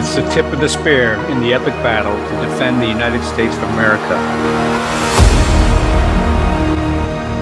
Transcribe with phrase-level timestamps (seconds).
[0.00, 3.54] It's the tip of the spear in the epic battle to defend the United States
[3.54, 4.16] of America.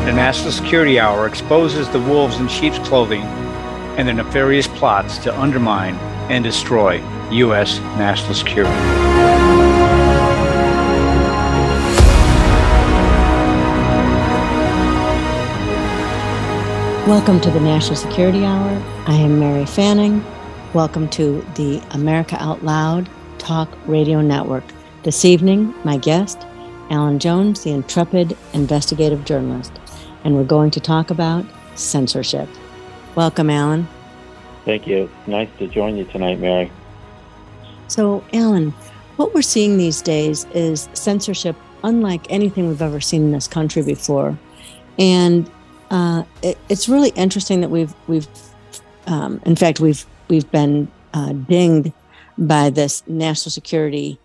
[0.05, 3.23] The National Security Hour exposes the wolves in sheep's clothing
[3.97, 5.95] and their nefarious plots to undermine
[6.33, 7.01] and destroy
[7.31, 7.79] U.S.
[7.97, 8.75] national security.
[17.07, 18.83] Welcome to the National Security Hour.
[19.07, 20.25] I am Mary Fanning.
[20.75, 23.09] Welcome to the America Out Loud
[23.39, 24.65] Talk Radio Network.
[25.03, 26.37] This evening, my guest,
[26.91, 29.73] Alan Jones, the intrepid investigative journalist,
[30.25, 32.51] and we're going to talk about censorship.
[33.15, 33.89] Welcome, Alan.
[34.67, 35.11] Thank you.
[35.27, 36.71] Nice to join you tonight, Mary.
[37.87, 38.73] So, Alan,
[39.17, 43.83] what we're seeing these days is censorship unlike anything we've ever seen in this country
[43.83, 44.39] before.
[44.99, 45.51] And
[45.91, 48.29] uh, it, it's really interesting that we've we've
[49.07, 51.93] um, in fact we've we've been uh, dinged
[52.37, 54.19] by this national security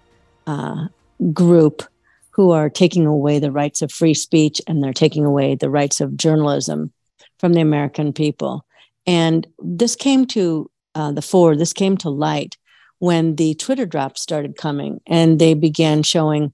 [0.48, 0.88] uh,
[1.32, 1.84] group
[2.32, 6.02] who are taking away the rights of free speech and they're taking away the rights
[6.02, 6.92] of journalism
[7.40, 8.66] from the American people.
[9.06, 11.56] And this came to uh, the fore.
[11.56, 12.58] This came to light
[13.00, 16.54] when the Twitter drops started coming, and they began showing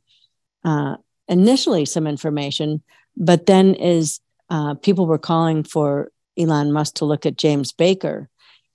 [0.65, 0.95] uh,
[1.27, 2.81] initially some information,
[3.15, 8.29] but then as uh, people were calling for Elon Musk to look at James Baker,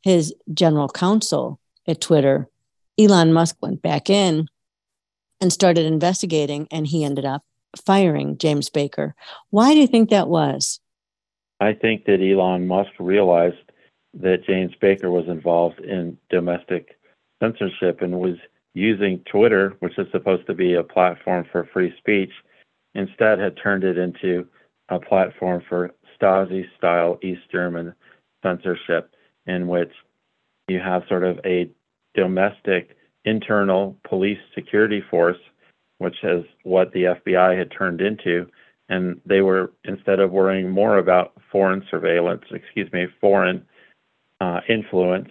[0.04, 2.46] his general counsel at Twitter.
[2.98, 4.46] Elon Musk went back in
[5.40, 7.42] and started investigating, and he ended up
[7.84, 9.14] firing James Baker.
[9.48, 10.78] Why do you think that was?
[11.58, 13.56] I think that Elon Musk realized
[14.12, 16.98] that James Baker was involved in domestic
[17.42, 18.36] censorship and was
[18.74, 22.30] using Twitter, which is supposed to be a platform for free speech,
[22.94, 24.46] instead had turned it into
[24.90, 27.94] a platform for Stasi style East German
[28.42, 29.13] censorship,
[29.46, 29.92] in which
[30.68, 31.70] you have sort of a
[32.14, 35.38] domestic internal police security force,
[35.98, 38.46] which is what the FBI had turned into.
[38.88, 43.64] And they were, instead of worrying more about foreign surveillance, excuse me, foreign
[44.40, 45.30] uh, influence,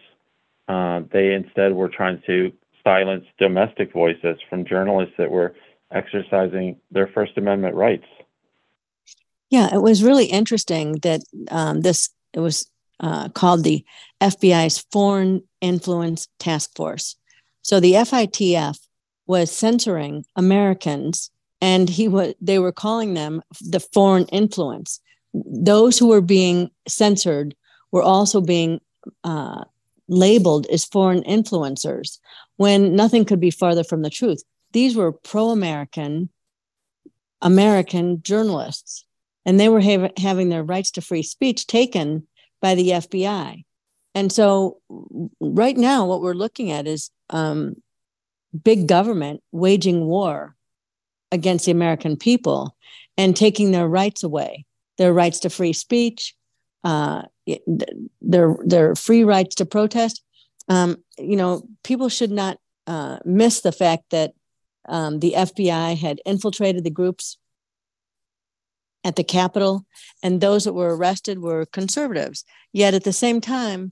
[0.67, 2.51] uh, they instead were trying to
[2.83, 5.53] silence domestic voices from journalists that were
[5.91, 8.05] exercising their First Amendment rights.
[9.49, 12.71] Yeah, it was really interesting that um, this it was
[13.03, 13.85] uh, called the
[14.21, 17.17] FBI's Foreign Influence Task Force.
[17.61, 18.79] So the FITF
[19.27, 21.29] was censoring Americans,
[21.61, 25.01] and he was they were calling them the foreign influence.
[25.33, 27.55] Those who were being censored
[27.91, 28.79] were also being
[29.23, 29.65] uh,
[30.07, 32.19] labeled as foreign influencers
[32.57, 34.43] when nothing could be farther from the truth.
[34.71, 36.29] These were pro-American
[37.41, 39.05] American journalists
[39.45, 42.25] and they were ha- having their rights to free speech taken
[42.63, 43.63] by the FBI.
[44.15, 44.79] And so,
[45.39, 47.75] right now, what we're looking at is um,
[48.63, 50.55] big government waging war
[51.31, 52.75] against the American people
[53.17, 54.65] and taking their rights away
[54.97, 56.35] their rights to free speech,
[56.83, 57.23] uh,
[58.21, 60.23] their, their free rights to protest.
[60.69, 62.57] Um, you know, people should not
[62.87, 64.33] uh, miss the fact that
[64.87, 67.37] um, the FBI had infiltrated the groups
[69.03, 69.85] at the Capitol,
[70.21, 72.45] and those that were arrested were conservatives.
[72.71, 73.91] Yet at the same time,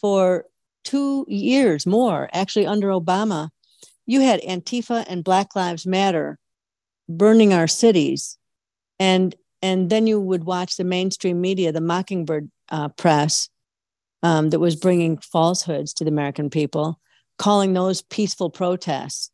[0.00, 0.46] for
[0.84, 3.48] two years more, actually under Obama,
[4.06, 6.38] you had Antifa and Black Lives Matter
[7.08, 8.38] burning our cities,
[8.98, 13.48] and and then you would watch the mainstream media, the Mockingbird uh, press,
[14.22, 17.00] um, that was bringing falsehoods to the American people,
[17.38, 19.30] calling those peaceful protests,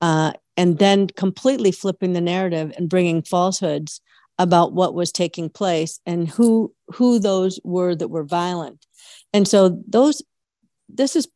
[0.00, 4.00] uh, and then completely flipping the narrative and bringing falsehoods
[4.38, 8.86] about what was taking place and who who those were that were violent.
[9.32, 10.22] And so those
[10.88, 11.28] this is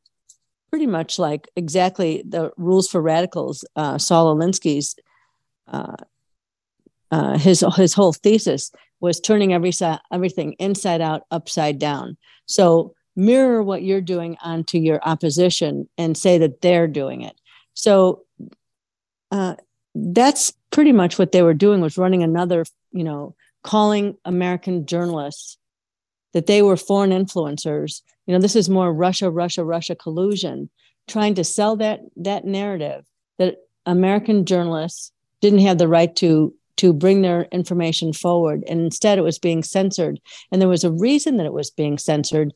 [0.71, 4.97] pretty much like exactly the rules for radicals uh, saul alinsky's
[5.69, 5.97] uh,
[7.11, 9.73] uh, his his whole thesis was turning every
[10.13, 12.17] everything inside out upside down.
[12.47, 17.39] So mirror what you're doing onto your opposition and say that they're doing it.
[17.75, 18.23] So
[19.31, 19.57] uh,
[19.95, 25.59] that's pretty much what they were doing was running another you know calling american journalists
[26.33, 30.69] that they were foreign influencers you know this is more russia russia russia collusion
[31.09, 33.05] trying to sell that that narrative
[33.39, 33.57] that
[33.87, 39.23] american journalists didn't have the right to to bring their information forward and instead it
[39.23, 42.53] was being censored and there was a reason that it was being censored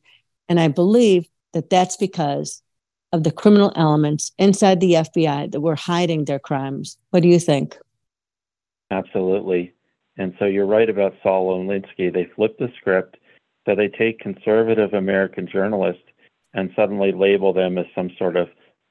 [0.48, 2.62] and i believe that that's because
[3.12, 6.98] of the criminal elements inside the FBI that were hiding their crimes.
[7.10, 7.78] What do you think?
[8.90, 9.72] Absolutely.
[10.18, 12.12] And so you're right about Saul Alinsky.
[12.12, 13.16] They flip the script.
[13.66, 16.02] So they take conservative American journalists
[16.54, 18.48] and suddenly label them as some sort of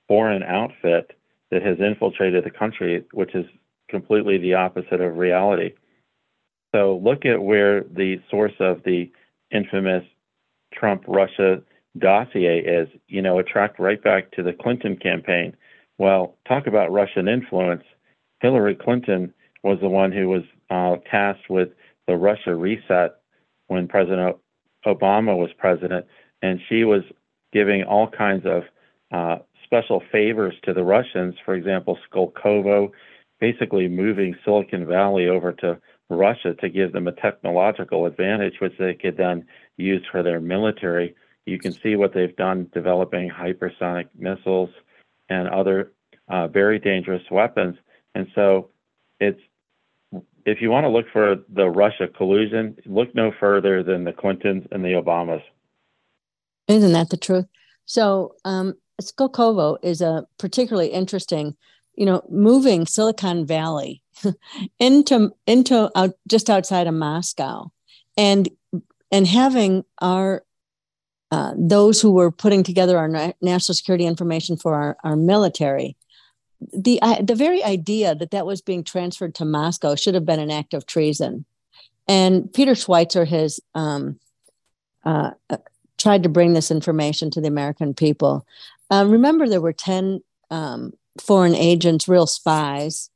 [0.07, 1.11] foreign outfit
[1.51, 3.45] that has infiltrated the country, which is
[3.89, 5.73] completely the opposite of reality.
[6.75, 9.11] So look at where the source of the
[9.51, 10.03] infamous
[10.73, 11.61] Trump Russia
[11.97, 12.89] dossier is.
[13.07, 15.55] You know, it tracked right back to the Clinton campaign.
[15.97, 17.83] Well, talk about Russian influence.
[18.41, 19.33] Hillary Clinton
[19.63, 21.69] was the one who was uh, tasked with
[22.07, 23.15] the Russia reset
[23.67, 24.37] when President
[24.85, 26.05] Obama was president,
[26.41, 27.01] and she was
[27.51, 28.63] giving all kinds of
[29.11, 31.35] uh, special favors to the Russians.
[31.43, 32.91] For example, Skolkovo,
[33.39, 35.79] basically moving Silicon Valley over to
[36.09, 39.45] Russia to give them a technological advantage, which they could then
[39.77, 41.15] use for their military.
[41.45, 44.69] You can see what they've done developing hypersonic missiles
[45.29, 45.91] and other
[46.27, 47.77] uh, very dangerous weapons.
[48.13, 48.69] And so
[49.19, 49.41] it's
[50.45, 54.65] if you want to look for the Russia collusion, look no further than the Clintons
[54.71, 55.41] and the Obamas.
[56.67, 57.45] Isn't that the truth?
[57.85, 61.55] So, um, Skolkovo is a particularly interesting,
[61.95, 64.01] you know, moving Silicon Valley
[64.79, 67.71] into into out, just outside of Moscow,
[68.15, 68.47] and
[69.11, 70.43] and having our
[71.31, 75.97] uh, those who were putting together our na- national security information for our, our military
[76.59, 80.51] the the very idea that that was being transferred to Moscow should have been an
[80.51, 81.45] act of treason.
[82.07, 84.19] And Peter Schweizer has um,
[85.03, 85.57] uh, uh,
[85.97, 88.45] tried to bring this information to the American people.
[88.91, 93.09] Uh, remember, there were ten um, foreign agents, real spies,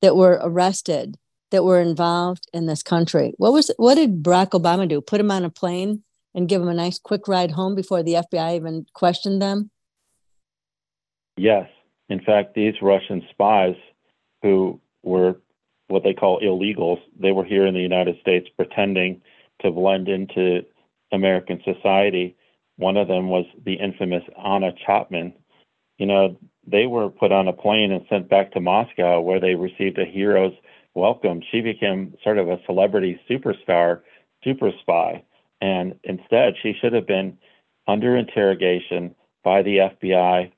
[0.00, 1.16] that were arrested
[1.50, 3.32] that were involved in this country.
[3.38, 5.00] What was what did Barack Obama do?
[5.00, 6.02] Put him on a plane
[6.34, 9.70] and give him a nice quick ride home before the FBI even questioned them?
[11.36, 11.68] Yes.
[12.08, 13.76] In fact, these Russian spies
[14.42, 15.36] who were
[15.88, 19.20] what they call illegals, they were here in the United States pretending
[19.60, 20.64] to blend into
[21.12, 22.36] American society.
[22.76, 25.32] One of them was the infamous Anna Chapman.
[25.98, 26.36] You know,
[26.66, 30.04] they were put on a plane and sent back to Moscow where they received a
[30.04, 30.52] hero's
[30.94, 31.40] welcome.
[31.50, 34.00] She became sort of a celebrity superstar,
[34.42, 35.22] super spy.
[35.60, 37.38] And instead, she should have been
[37.86, 39.14] under interrogation
[39.44, 40.50] by the FBI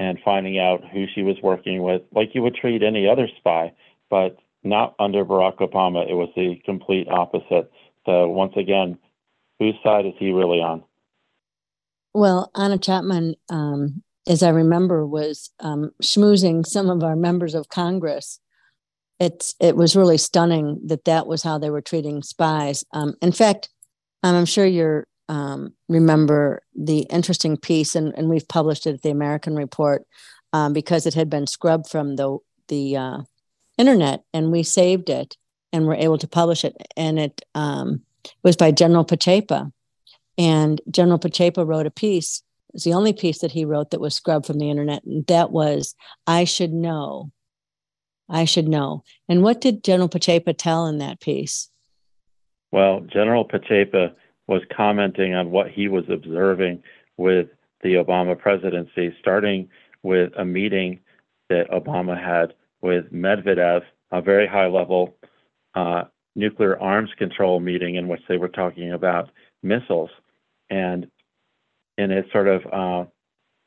[0.00, 3.70] and finding out who she was working with, like you would treat any other spy,
[4.08, 6.08] but not under Barack Obama.
[6.08, 7.70] It was the complete opposite.
[8.06, 8.98] So, once again,
[9.58, 10.82] whose side is he really on?
[12.14, 17.68] Well, Anna Chapman, um, as I remember, was um, schmoozing some of our members of
[17.68, 18.40] Congress.
[19.18, 22.84] It's it was really stunning that that was how they were treating spies.
[22.94, 23.68] Um, in fact,
[24.22, 29.10] I'm sure you're um, remember the interesting piece, and, and we've published it at the
[29.10, 30.04] American Report
[30.52, 33.18] um, because it had been scrubbed from the the uh,
[33.78, 35.36] internet, and we saved it
[35.72, 36.76] and were able to publish it.
[36.96, 38.02] And it um,
[38.42, 39.72] was by General Pacepa,
[40.36, 42.42] and General Pacepa wrote a piece.
[42.74, 45.52] It's the only piece that he wrote that was scrubbed from the internet, and that
[45.52, 45.94] was
[46.26, 47.30] "I should know."
[48.32, 49.02] I should know.
[49.28, 51.68] And what did General Pacepa tell in that piece?
[52.70, 54.12] Well, General Pacepa
[54.50, 56.82] was commenting on what he was observing
[57.16, 57.46] with
[57.82, 59.68] the Obama presidency, starting
[60.02, 60.98] with a meeting
[61.48, 62.52] that Obama had
[62.82, 65.14] with Medvedev, a very high level
[65.76, 66.02] uh,
[66.34, 69.30] nuclear arms control meeting in which they were talking about
[69.62, 70.10] missiles.
[70.68, 71.06] And
[71.96, 73.08] in a sort of uh,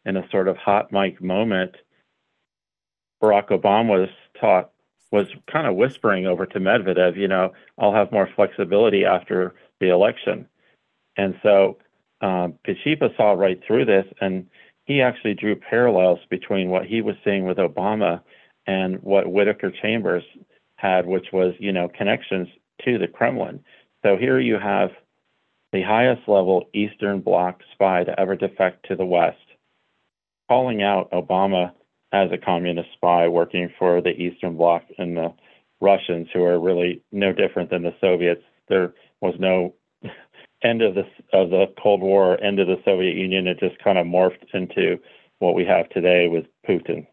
[0.03, 1.75] in a sort of hot mic moment,
[3.23, 4.09] Barack Obama
[5.11, 9.87] was kind of whispering over to Medvedev, you know, I'll have more flexibility after the
[9.87, 10.45] election.
[11.17, 11.77] And so
[12.21, 14.47] um, Pacepa saw right through this, and
[14.85, 18.21] he actually drew parallels between what he was seeing with Obama
[18.65, 20.23] and what Whittaker Chambers
[20.75, 22.47] had, which was, you know, connections
[22.85, 23.63] to the Kremlin.
[24.03, 24.89] So here you have
[25.71, 29.37] the highest level Eastern Bloc spy to ever defect to the West,
[30.49, 31.71] calling out Obama
[32.11, 35.33] as a communist spy working for the Eastern Bloc and the
[35.81, 38.43] Russians, who are really no different than the Soviets.
[38.69, 39.73] There was no
[40.63, 43.97] end of the of the Cold War, end of the Soviet Union, it just kind
[43.97, 44.99] of morphed into
[45.39, 47.05] what we have today with Putin.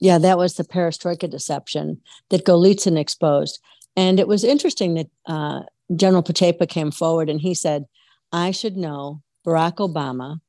[0.00, 3.60] Yeah, that was the perestroika deception that Golitsyn exposed,
[3.96, 5.60] and it was interesting that uh,
[5.94, 7.86] General Pacepa came forward and he said,
[8.32, 10.40] "I should know Barack Obama,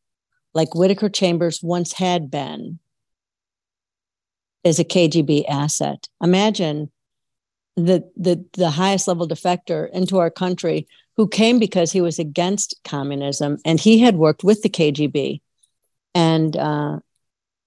[0.54, 2.80] like Whittaker Chambers once had been."
[4.64, 6.08] Is a KGB asset.
[6.22, 6.90] Imagine
[7.76, 10.88] the the the highest level defector into our country
[11.18, 15.42] who came because he was against communism and he had worked with the KGB.
[16.16, 17.00] And uh,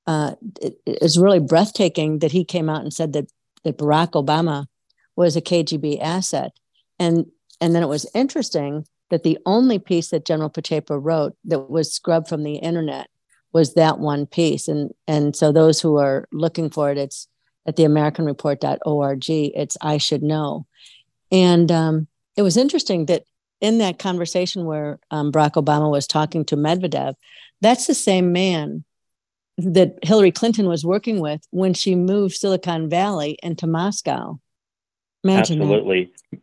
[0.07, 3.31] uh, it, it was really breathtaking that he came out and said that,
[3.65, 4.67] that Barack Obama
[5.15, 6.53] was a KGB asset.
[6.99, 7.27] And,
[7.61, 11.93] and then it was interesting that the only piece that General Pacepa wrote that was
[11.93, 13.09] scrubbed from the internet
[13.53, 14.69] was that one piece.
[14.69, 17.29] And and so those who are looking for it, it's
[17.67, 19.31] at the AmericanReport.org.
[19.31, 20.67] It's I should know.
[21.31, 23.25] And um, it was interesting that
[23.61, 27.15] in that conversation where um, Barack Obama was talking to Medvedev,
[27.61, 28.85] that's the same man
[29.59, 34.39] that Hillary Clinton was working with when she moved Silicon Valley into Moscow.
[35.25, 36.13] Imagine Absolutely.
[36.33, 36.41] That.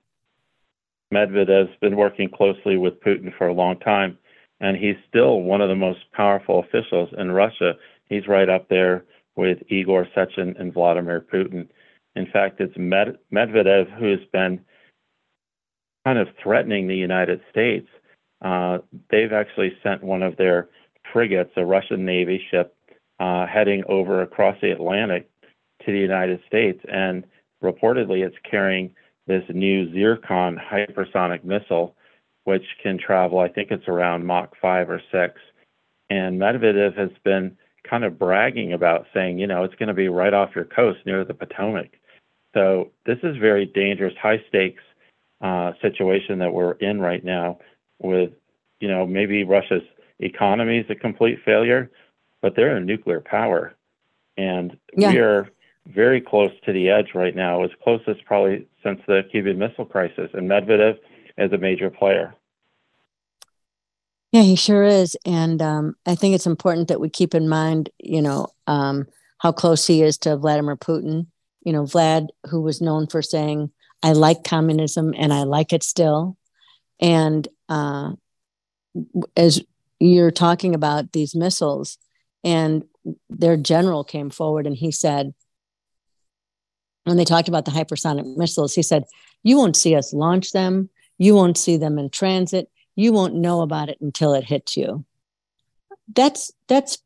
[1.14, 4.18] Medvedev's been working closely with Putin for a long time,
[4.60, 7.74] and he's still one of the most powerful officials in Russia.
[8.10, 9.06] He's right up there
[9.36, 11.68] with Igor Sechin and Vladimir Putin.
[12.16, 14.62] In fact, it's Med- Medvedev who's been
[16.06, 17.88] kind of threatening the United States.
[18.42, 18.80] Uh,
[19.10, 20.70] they've actually sent one of their
[21.12, 22.76] frigates, a Russian Navy ship,
[23.20, 25.30] uh, heading over across the Atlantic
[25.86, 26.80] to the United States.
[26.92, 27.24] And
[27.64, 28.94] reportedly, it's carrying
[29.28, 31.96] this new Zircon hypersonic missile,
[32.44, 35.40] which can travel, I think it's around Mach 5 or 6.
[36.10, 37.58] And Medvedev has been
[37.90, 41.00] kind of bragging about saying, you know, it's going to be right off your coast
[41.06, 41.92] near the Potomac.
[42.54, 44.84] So this is very dangerous, high stakes
[45.44, 47.60] uh, situation that we're in right now
[48.00, 48.32] with,
[48.80, 49.84] you know, maybe Russia's
[50.20, 51.92] economy is a complete failure,
[52.42, 53.76] but they're a nuclear power.
[54.38, 55.12] And yeah.
[55.12, 55.50] we are
[55.86, 59.86] very close to the edge right now, as close as probably since the Cuban Missile
[59.86, 60.32] Crisis.
[60.34, 60.98] And Medvedev
[61.38, 62.34] is a major player.
[64.32, 65.18] Yeah, he sure is.
[65.26, 69.08] And um, I think it's important that we keep in mind, you know, um,
[69.40, 71.28] how close he is to Vladimir Putin.
[71.66, 73.72] You know, Vlad, who was known for saying,
[74.04, 76.38] I like communism and I like it still.
[77.00, 78.12] And uh,
[79.36, 79.62] as
[80.00, 81.98] you're talking about these missiles,
[82.44, 82.84] and
[83.30, 85.34] their general came forward and he said,
[87.06, 89.06] when they talked about the hypersonic missiles, he said,
[89.44, 90.90] You won't see us launch them.
[91.18, 92.70] You won't see them in transit.
[92.96, 95.06] You won't know about it until it hits you.
[96.14, 96.98] That's that's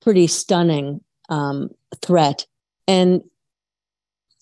[0.00, 1.70] pretty stunning um,
[2.02, 2.46] threat.
[2.86, 3.22] And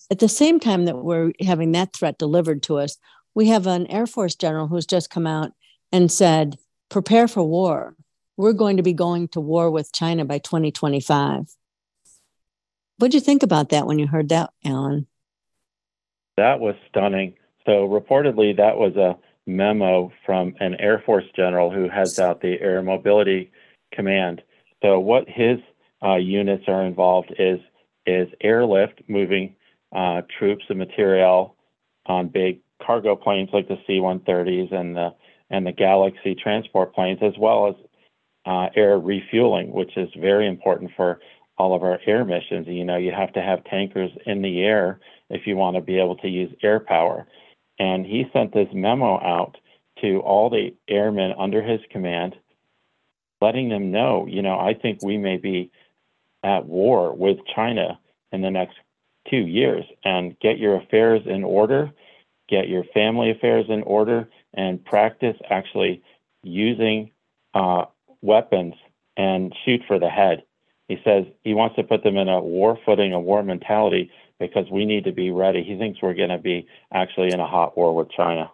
[0.09, 2.97] at the same time that we're having that threat delivered to us,
[3.35, 5.51] we have an Air Force general who's just come out
[5.91, 6.57] and said,
[6.89, 7.95] prepare for war.
[8.37, 11.55] We're going to be going to war with China by 2025.
[12.97, 15.07] What did you think about that when you heard that, Alan?
[16.37, 17.35] That was stunning.
[17.65, 22.59] So, reportedly, that was a memo from an Air Force general who heads out the
[22.61, 23.51] Air Mobility
[23.91, 24.41] Command.
[24.81, 25.59] So, what his
[26.03, 27.59] uh, units are involved is
[28.05, 29.55] is airlift, moving
[29.95, 31.55] uh, troops and material
[32.05, 35.13] on big cargo planes like the C-130s and the
[35.49, 37.75] and the Galaxy transport planes, as well as
[38.45, 41.19] uh, air refueling, which is very important for
[41.57, 42.67] all of our air missions.
[42.67, 45.99] You know, you have to have tankers in the air if you want to be
[45.99, 47.27] able to use air power.
[47.79, 49.57] And he sent this memo out
[50.01, 52.35] to all the airmen under his command,
[53.41, 55.71] letting them know, you know, I think we may be
[56.43, 57.99] at war with China
[58.31, 58.77] in the next
[59.29, 61.91] two years and get your affairs in order,
[62.49, 66.01] get your family affairs in order, and practice actually
[66.43, 67.11] using
[67.53, 67.85] uh,
[68.21, 68.73] weapons
[69.15, 70.43] and shoot for the head.
[70.87, 74.65] He says he wants to put them in a war footing, a war mentality, because
[74.71, 75.63] we need to be ready.
[75.63, 78.51] He thinks we're going to be actually in a hot war with China.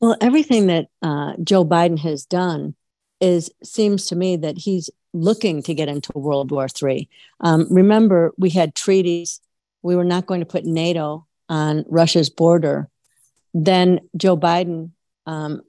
[0.00, 2.74] Well, everything that uh, Joe Biden has done
[3.20, 7.08] is seems to me that he's looking to get into World War III.
[7.40, 9.40] Um, remember, we had treaties.
[9.82, 12.88] We were not going to put NATO on Russia's border.
[13.54, 14.90] Then Joe Biden
[15.26, 15.62] um,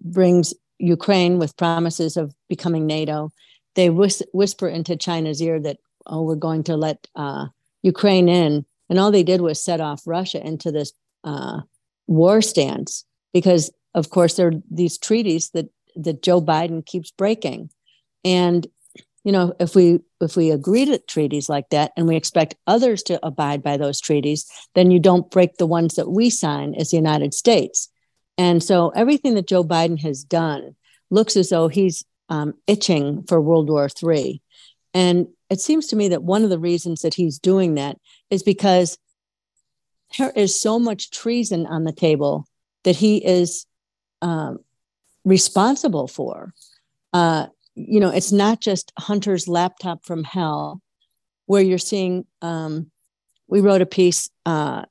[0.00, 3.30] brings Ukraine with promises of becoming NATO.
[3.74, 7.46] They whis- whisper into China's ear that, oh, we're going to let uh,
[7.82, 8.64] Ukraine in.
[8.88, 10.92] And all they did was set off Russia into this
[11.24, 11.60] uh,
[12.06, 17.70] war stance because, of course, there are these treaties that, that Joe Biden keeps breaking.
[18.24, 18.66] And
[19.28, 23.02] you know if we if we agree to treaties like that and we expect others
[23.02, 26.90] to abide by those treaties then you don't break the ones that we sign as
[26.90, 27.90] the united states.
[28.38, 30.76] And so everything that joe biden has done
[31.10, 34.40] looks as though he's um, itching for world war iii
[34.94, 37.98] and it seems to me that one of the reasons that he's doing that
[38.30, 38.96] is because
[40.16, 42.46] there is so much treason on the table
[42.84, 43.66] that he is
[44.22, 44.60] um,
[45.26, 46.54] responsible for.
[47.12, 50.82] Uh, you know, it's not just Hunter's laptop from hell,
[51.46, 52.26] where you're seeing.
[52.42, 52.90] Um,
[53.46, 54.84] we wrote a piece uh,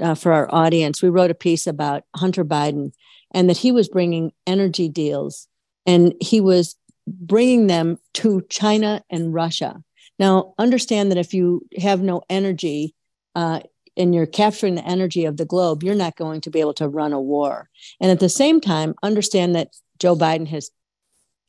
[0.00, 1.02] uh, for our audience.
[1.02, 2.92] We wrote a piece about Hunter Biden
[3.32, 5.48] and that he was bringing energy deals
[5.86, 6.76] and he was
[7.06, 9.82] bringing them to China and Russia.
[10.18, 12.94] Now, understand that if you have no energy
[13.34, 13.60] uh,
[13.96, 16.88] and you're capturing the energy of the globe, you're not going to be able to
[16.88, 17.68] run a war.
[18.00, 20.70] And at the same time, understand that Joe Biden has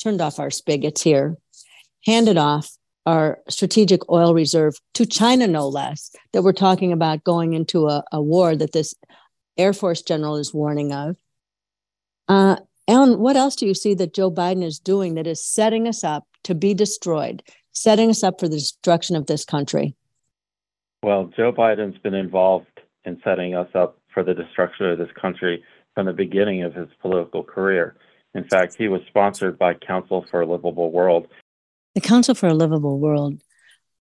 [0.04, 1.38] turned off our spigots here.
[2.06, 2.70] handed off
[3.06, 8.04] our strategic oil reserve to China, no less, that we're talking about going into a,
[8.12, 8.94] a war that this
[9.58, 11.16] Air Force general is warning of.
[12.28, 12.58] Uh,
[12.88, 16.04] Alan, what else do you see that Joe Biden is doing that is setting us
[16.04, 19.96] up to be destroyed, setting us up for the destruction of this country?
[21.02, 22.68] Well, Joe Biden's been involved
[23.06, 26.88] in setting us up for the destruction of this country from the beginning of his
[27.02, 27.96] political career.
[28.36, 31.28] In fact, he was sponsored by Council for a Livable World.
[31.96, 33.42] The Council for a Livable World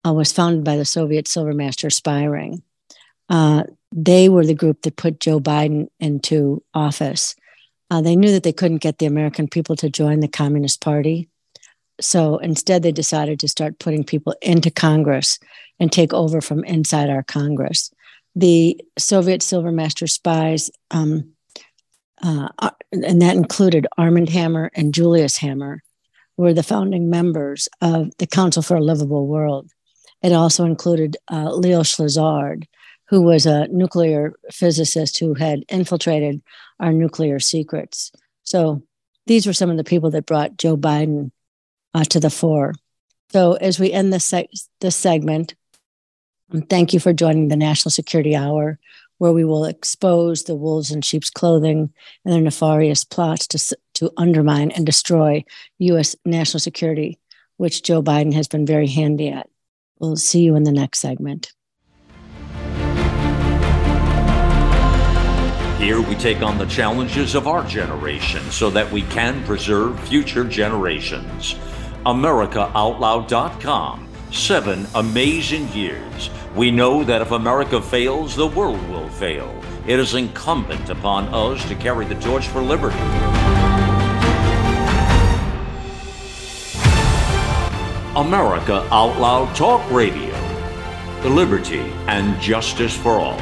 [0.06, 2.62] uh, was founded by the Soviet silver master spy ring.
[3.28, 7.36] Uh, they were the group that put Joe Biden into office.
[7.90, 11.28] Uh, they knew that they couldn't get the American people to join the Communist Party.
[12.00, 15.38] So instead, they decided to start putting people into Congress
[15.78, 17.90] and take over from inside our Congress.
[18.34, 21.31] The Soviet silver master spies, um,
[22.22, 25.82] uh, uh and that included Armand Hammer and Julius Hammer,
[26.36, 29.70] were the founding members of the Council for a Livable World.
[30.22, 32.64] It also included uh, Leo Szilard,
[33.08, 36.42] who was a nuclear physicist who had infiltrated
[36.80, 38.12] our nuclear secrets.
[38.42, 38.82] So
[39.26, 41.30] these were some of the people that brought Joe Biden
[41.94, 42.74] uh, to the fore.
[43.30, 44.32] So as we end this,
[44.80, 45.54] this segment,
[46.68, 48.78] thank you for joining the National Security Hour,
[49.18, 51.92] where we will expose the wolves in sheep's clothing
[52.24, 55.44] and their nefarious plots to, to undermine and destroy
[55.78, 56.16] U.S.
[56.24, 57.18] national security,
[57.56, 59.48] which Joe Biden has been very handy at.
[59.98, 61.52] We'll see you in the next segment.
[65.78, 70.44] Here we take on the challenges of our generation so that we can preserve future
[70.44, 71.54] generations.
[72.06, 74.08] AmericaOutloud.com.
[74.30, 76.30] Seven amazing years.
[76.54, 79.58] We know that if America fails, the world will fail.
[79.86, 82.98] It is incumbent upon us to carry the torch for liberty.
[88.14, 90.34] America Out Loud Talk Radio.
[91.24, 93.38] Liberty and justice for all.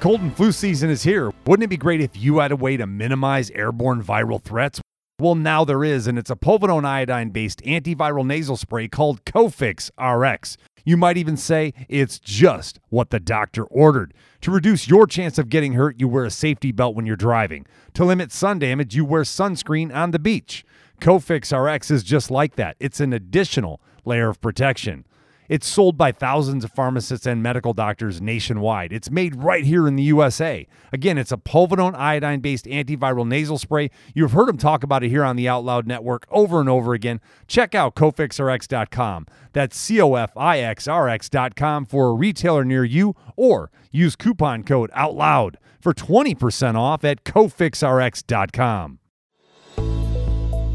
[0.00, 1.30] Cold and flu season is here.
[1.46, 4.80] Wouldn't it be great if you had a way to minimize airborne viral threats?
[5.22, 9.88] Well, now there is, and it's a povidone iodine based antiviral nasal spray called Cofix
[9.96, 10.56] RX.
[10.84, 14.14] You might even say it's just what the doctor ordered.
[14.40, 17.66] To reduce your chance of getting hurt, you wear a safety belt when you're driving.
[17.94, 20.64] To limit sun damage, you wear sunscreen on the beach.
[21.00, 22.74] Cofix RX is just like that.
[22.80, 25.06] It's an additional layer of protection.
[25.52, 28.90] It's sold by thousands of pharmacists and medical doctors nationwide.
[28.90, 30.66] It's made right here in the USA.
[30.94, 33.90] Again, it's a povidone iodine based antiviral nasal spray.
[34.14, 36.94] You've heard him talk about it here on the Out Loud Network over and over
[36.94, 37.20] again.
[37.48, 39.26] Check out cofixrx.com.
[39.52, 44.16] That's C O F I X R X.com for a retailer near you or use
[44.16, 49.00] coupon code OUTLOUD for 20% off at cofixrx.com.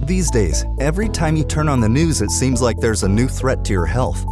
[0.06, 3.28] These days, every time you turn on the news, it seems like there's a new
[3.28, 4.24] threat to your health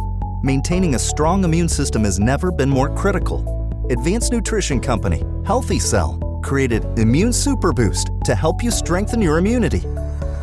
[0.46, 3.42] maintaining a strong immune system has never been more critical.
[3.90, 9.82] Advanced nutrition company Healthy Cell created Immune Super Boost to help you strengthen your immunity.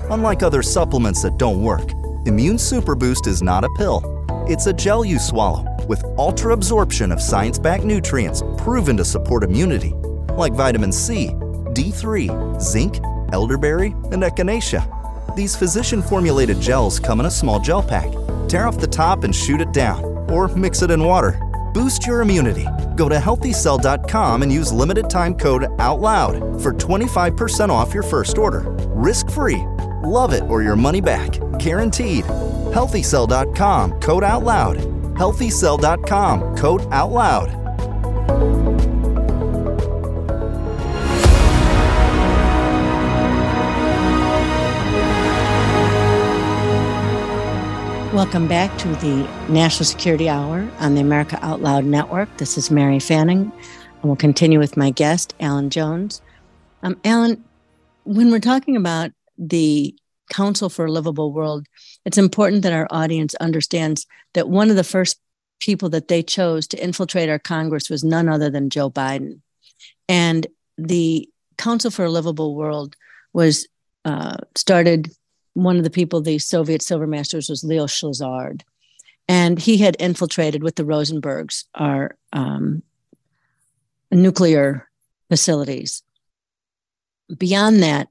[0.09, 1.89] Unlike other supplements that don't work,
[2.25, 4.01] Immune Super Boost is not a pill.
[4.45, 9.43] It's a gel you swallow with ultra absorption of science backed nutrients proven to support
[9.43, 9.93] immunity,
[10.35, 11.27] like vitamin C,
[11.77, 12.99] D3, zinc,
[13.31, 14.83] elderberry, and echinacea.
[15.37, 18.11] These physician formulated gels come in a small gel pack
[18.47, 21.39] tear off the top and shoot it down, or mix it in water.
[21.73, 22.67] Boost your immunity.
[22.95, 28.61] Go to healthycell.com and use limited time code OUTLOUD for 25% off your first order.
[28.89, 29.63] Risk free.
[30.03, 31.31] Love it or your money back.
[31.59, 32.25] Guaranteed.
[32.25, 34.77] Healthycell.com code OUTLOUD.
[35.15, 37.62] Healthycell.com code OUTLOUD.
[48.13, 52.29] Welcome back to the National Security Hour on the America Out Loud Network.
[52.37, 56.21] This is Mary Fanning, and we'll continue with my guest, Alan Jones.
[56.83, 57.43] Um, Alan,
[58.03, 59.95] when we're talking about the
[60.29, 61.65] Council for a Livable World,
[62.05, 65.19] it's important that our audience understands that one of the first
[65.59, 69.39] people that they chose to infiltrate our Congress was none other than Joe Biden.
[70.07, 70.45] And
[70.77, 72.95] the Council for a Livable World
[73.33, 73.67] was
[74.05, 75.09] uh, started
[75.53, 78.61] one of the people, the Soviet silver masters, was Leo Szilard.
[79.27, 82.83] And he had infiltrated with the Rosenbergs our um,
[84.11, 84.89] nuclear
[85.29, 86.03] facilities.
[87.37, 88.09] Beyond that,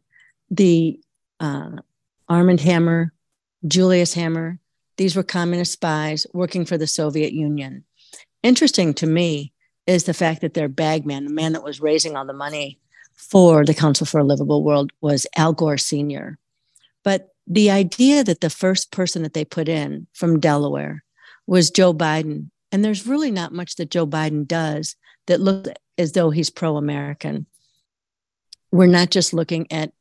[0.51, 0.99] the
[1.39, 1.77] uh,
[2.29, 3.13] Armand Hammer,
[3.67, 4.59] Julius Hammer,
[4.97, 7.85] these were communist spies working for the Soviet Union.
[8.43, 9.53] Interesting to me
[9.87, 12.79] is the fact that their bagman, the man that was raising all the money
[13.15, 16.39] for the Council for a Livable World was Al Gore Sr.
[17.03, 21.05] But the idea that the first person that they put in from Delaware
[21.47, 26.13] was Joe Biden, and there's really not much that Joe Biden does that looks as
[26.13, 27.47] though he's pro American.
[28.71, 29.93] We're not just looking at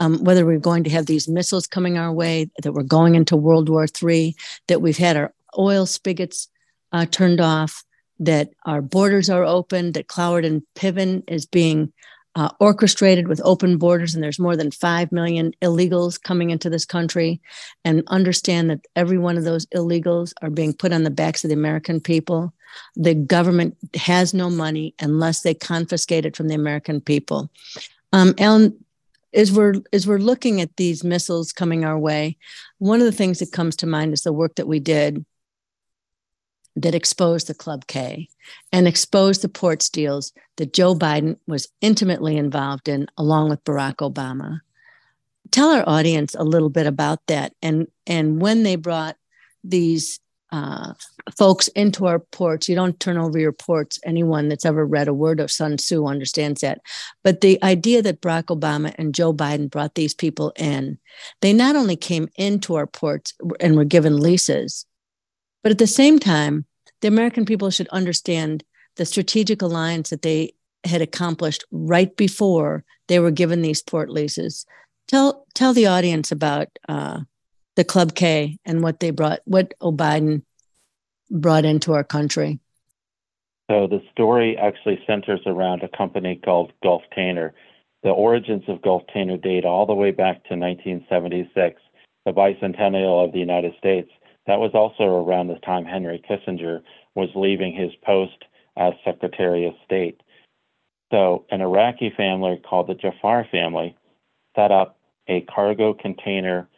[0.00, 3.36] um, whether we're going to have these missiles coming our way, that we're going into
[3.36, 4.34] World War III,
[4.68, 6.48] that we've had our oil spigots
[6.92, 7.84] uh, turned off,
[8.18, 11.92] that our borders are open, that Cloward and Piven is being
[12.36, 16.84] uh, orchestrated with open borders, and there's more than 5 million illegals coming into this
[16.84, 17.40] country,
[17.84, 21.48] and understand that every one of those illegals are being put on the backs of
[21.48, 22.52] the American people.
[22.96, 27.50] The government has no money unless they confiscate it from the American people.
[28.12, 28.76] Um, Alan,
[29.32, 32.36] as we're as we're looking at these missiles coming our way,
[32.78, 35.24] one of the things that comes to mind is the work that we did
[36.76, 38.28] that exposed the Club K
[38.72, 43.96] and exposed the port deals that Joe Biden was intimately involved in, along with Barack
[43.96, 44.60] Obama.
[45.50, 49.16] Tell our audience a little bit about that and and when they brought
[49.62, 50.20] these
[50.54, 50.92] uh,
[51.36, 52.68] folks into our ports.
[52.68, 53.98] You don't turn over your ports.
[54.04, 56.80] Anyone that's ever read a word of Sun Tzu understands that.
[57.24, 60.98] But the idea that Barack Obama and Joe Biden brought these people in,
[61.40, 64.86] they not only came into our ports and were given leases,
[65.64, 66.66] but at the same time,
[67.00, 68.62] the American people should understand
[68.96, 70.52] the strategic alliance that they
[70.84, 74.66] had accomplished right before they were given these port leases.
[75.08, 77.20] Tell tell the audience about uh,
[77.76, 80.42] the Club K and what they brought, what O'Biden
[81.30, 82.60] brought into our country.
[83.70, 87.52] So the story actually centers around a company called Gulftainer.
[88.02, 91.80] The origins of Gulftainer date all the way back to 1976,
[92.26, 94.10] the bicentennial of the United States.
[94.46, 96.82] That was also around the time Henry Kissinger
[97.14, 98.44] was leaving his post
[98.76, 100.20] as Secretary of State.
[101.12, 103.96] So an Iraqi family called the Jafar family
[104.56, 106.68] set up a cargo container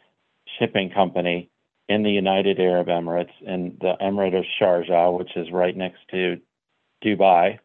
[0.59, 1.49] shipping company
[1.89, 6.39] in the United Arab Emirates in the Emirate of Sharjah, which is right next to
[7.03, 7.59] Dubai.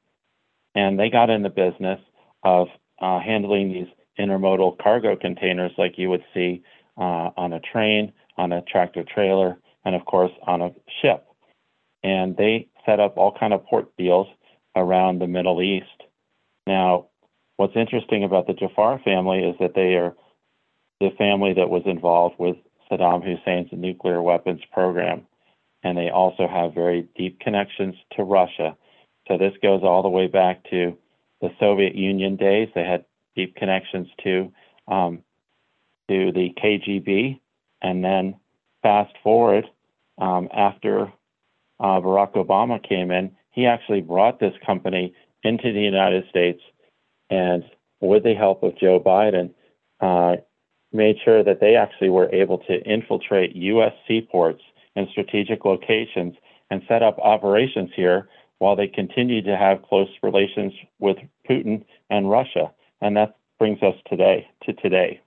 [0.75, 2.01] And they got in the business
[2.43, 2.69] of
[3.01, 3.89] uh, handling these
[4.19, 6.63] intermodal cargo containers like you would see
[6.97, 11.27] uh, on a train, on a tractor trailer, and of course on a ship.
[12.03, 14.27] And they set up all kind of port deals
[14.75, 15.87] around the Middle East.
[16.67, 17.07] Now,
[17.57, 20.15] what's interesting about the Jafar family is that they are
[21.01, 22.57] the family that was involved with
[22.91, 25.27] Saddam Hussein's nuclear weapons program.
[25.83, 28.77] And they also have very deep connections to Russia.
[29.29, 30.97] So this goes all the way back to
[31.41, 32.69] the Soviet Union days.
[32.75, 34.53] They had deep connections to
[34.89, 35.23] um,
[36.09, 37.41] to the KGB,
[37.81, 38.37] and then
[38.83, 39.67] fast forward
[40.19, 41.13] um, after
[41.81, 46.61] uh, Barack Obama came in, he actually brought this company into the United States,
[47.31, 47.65] and
[48.01, 49.53] with the help of Joe Biden,
[50.01, 50.37] uh,
[50.93, 53.93] made sure that they actually were able to infiltrate U.S.
[54.07, 54.63] seaports
[54.95, 56.35] and strategic locations
[56.71, 61.17] and set up operations here while they continued to have close relations with
[61.49, 62.71] Putin and Russia.
[63.01, 65.21] And that brings us today to today.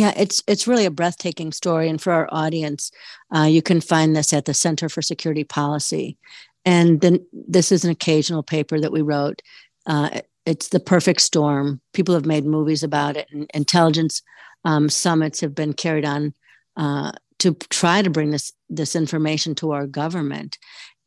[0.00, 2.90] Yeah, it's it's really a breathtaking story, and for our audience,
[3.36, 6.16] uh, you can find this at the Center for Security Policy,
[6.64, 9.42] and then this is an occasional paper that we wrote.
[9.84, 11.82] Uh, it's the perfect storm.
[11.92, 14.22] People have made movies about it, and intelligence
[14.64, 16.32] um, summits have been carried on
[16.78, 20.56] uh, to try to bring this this information to our government.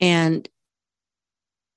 [0.02, 0.48] And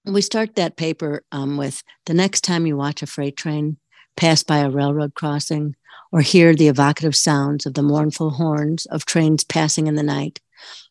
[0.04, 3.78] we start that paper um, with the next time you watch a freight train
[4.18, 5.76] pass by a railroad crossing
[6.12, 10.40] or hear the evocative sounds of the mournful horns of trains passing in the night,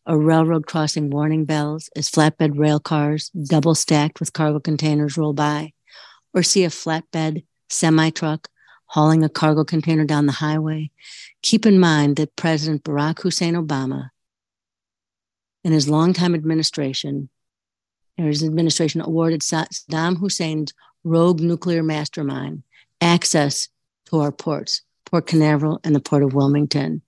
[0.06, 5.34] or railroad crossing warning bells as flatbed rail cars, double stacked with cargo containers, roll
[5.34, 5.73] by,
[6.34, 8.49] or see a flatbed semi truck
[8.88, 10.91] hauling a cargo container down the highway,
[11.41, 14.10] keep in mind that President Barack Hussein Obama
[15.63, 17.30] and his longtime administration,
[18.17, 20.73] his administration awarded Saddam Hussein's
[21.04, 22.63] rogue nuclear mastermind
[23.01, 23.67] access
[24.06, 27.02] to our ports, Port Canaveral and the Port of Wilmington.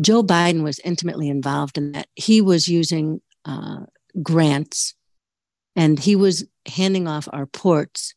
[0.00, 2.08] Joe Biden was intimately involved in that.
[2.14, 3.84] He was using uh,
[4.22, 4.94] grants
[5.74, 8.14] and he was handing off our ports.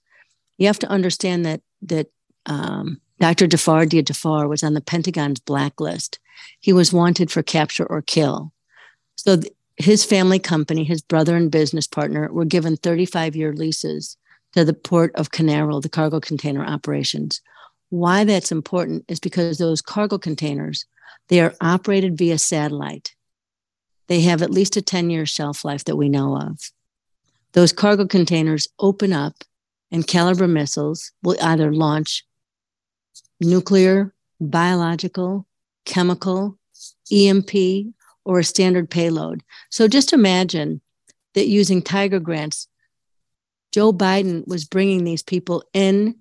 [0.58, 2.08] You have to understand that that
[2.46, 3.48] um, Dr.
[3.48, 6.20] Jafar Dia Jafar was on the Pentagon's blacklist.
[6.60, 8.52] He was wanted for capture or kill.
[9.16, 14.18] So th- his family company, his brother and business partner, were given 35 year leases
[14.54, 17.42] to the port of Canaveral, the cargo container operations.
[17.90, 20.86] Why that's important is because those cargo containers,
[21.28, 23.16] they are operated via satellite.
[24.08, 26.72] They have at least a 10 year shelf life that we know of.
[27.54, 29.44] Those cargo containers open up
[29.92, 32.24] and Caliber missiles will either launch
[33.40, 35.48] nuclear, biological,
[35.86, 36.58] chemical,
[37.12, 39.44] EMP, or a standard payload.
[39.70, 40.82] So just imagine
[41.34, 42.68] that using Tiger grants,
[43.72, 46.16] Joe Biden was bringing these people in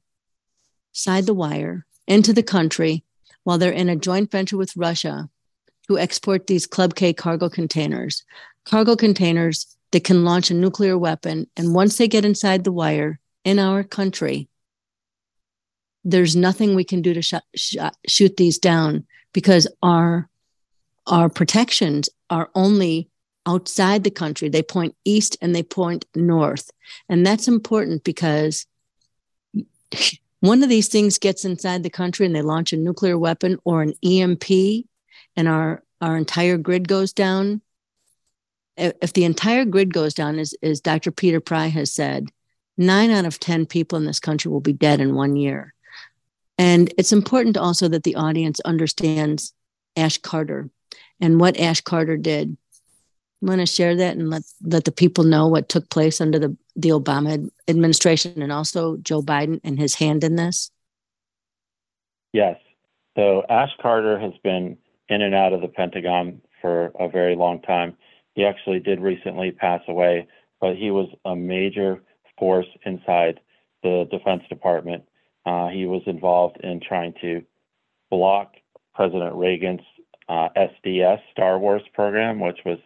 [0.92, 3.04] side the wire into the country
[3.44, 5.28] while they're in a joint venture with Russia
[5.88, 8.24] who export these Club K cargo containers,
[8.64, 11.46] cargo containers that can launch a nuclear weapon.
[11.56, 14.48] And once they get inside the wire in our country,
[16.04, 20.28] there's nothing we can do to sh- sh- shoot these down because our
[21.06, 23.08] our protections are only
[23.46, 24.50] outside the country.
[24.50, 26.70] They point east and they point north.
[27.08, 28.66] And that's important because
[30.40, 33.82] one of these things gets inside the country and they launch a nuclear weapon or
[33.82, 34.44] an EMP
[35.36, 37.60] and our, our entire grid goes down.
[38.76, 41.10] If the entire grid goes down, as, as Dr.
[41.10, 42.28] Peter Pry has said,
[42.76, 45.74] nine out of 10 people in this country will be dead in one year.
[46.56, 49.52] And it's important also that the audience understands
[49.96, 50.70] Ash Carter
[51.20, 52.56] and what Ash Carter did
[53.40, 56.56] want to share that and let let the people know what took place under the
[56.76, 60.70] the Obama administration and also Joe Biden and his hand in this?
[62.32, 62.56] Yes.
[63.16, 64.76] So Ash Carter has been
[65.08, 67.96] in and out of the Pentagon for a very long time.
[68.34, 70.28] He actually did recently pass away,
[70.60, 72.02] but he was a major
[72.38, 73.40] force inside
[73.82, 75.04] the Defense Department.
[75.46, 77.42] Uh, he was involved in trying to
[78.10, 78.54] block
[78.94, 79.80] President Reagan's
[80.28, 82.78] uh, SDS Star Wars program, which was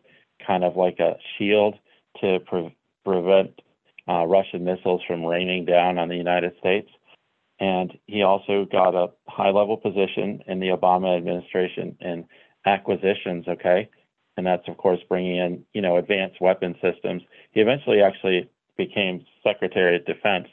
[0.47, 1.75] kind of like a shield
[2.21, 3.61] to pre- prevent
[4.09, 6.89] uh, Russian missiles from raining down on the United States.
[7.61, 12.27] And he also got a high level position in the Obama administration in
[12.67, 13.89] acquisitions, okay?
[14.37, 17.23] And that's, of course, bringing in, you know, advanced weapon systems.
[17.53, 20.49] He eventually actually became Secretary of Defense.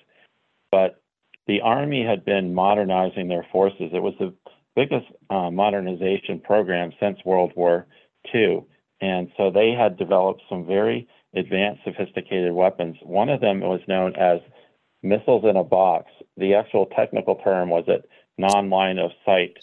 [0.71, 1.01] But
[1.47, 3.89] the Army had been modernizing their forces.
[3.93, 4.33] It was the
[4.75, 7.87] biggest uh, modernization program since World War
[8.33, 8.63] II.
[9.01, 12.97] And so they had developed some very advanced, sophisticated weapons.
[13.03, 14.39] One of them was known as
[15.03, 16.11] missiles in a box.
[16.37, 19.57] The actual technical term was it non-line of sight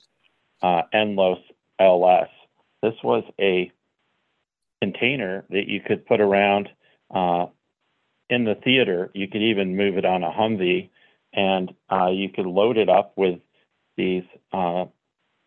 [0.62, 1.40] uh, NLOS
[1.78, 2.28] LS.
[2.82, 3.70] This was a
[4.80, 6.68] container that you could put around
[7.14, 7.46] uh,
[8.30, 9.10] in the theater.
[9.14, 10.90] You could even move it on a Humvee,
[11.32, 13.40] and uh, you could load it up with
[13.96, 14.86] these uh,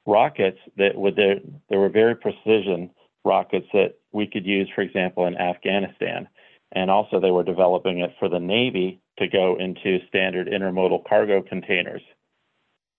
[0.06, 2.90] rockets that would there were very precision
[3.26, 6.28] rockets that we could use, for example, in Afghanistan.
[6.72, 11.42] And also, they were developing it for the Navy to go into standard intermodal cargo
[11.42, 12.02] containers.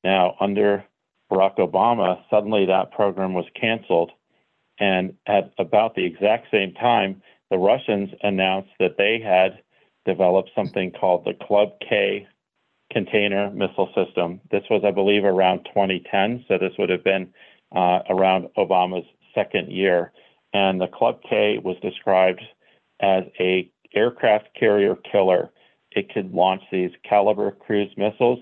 [0.03, 0.85] Now, under
[1.31, 4.11] Barack Obama, suddenly that program was canceled.
[4.79, 9.63] And at about the exact same time, the Russians announced that they had
[10.07, 12.27] developed something called the Club K
[12.91, 14.41] container missile system.
[14.51, 16.45] This was, I believe, around 2010.
[16.49, 17.33] So this would have been
[17.75, 20.13] uh, around Obama's second year.
[20.53, 22.41] And the Club K was described
[23.01, 25.51] as a aircraft carrier killer.
[25.93, 28.41] It could launch these Caliber cruise missiles,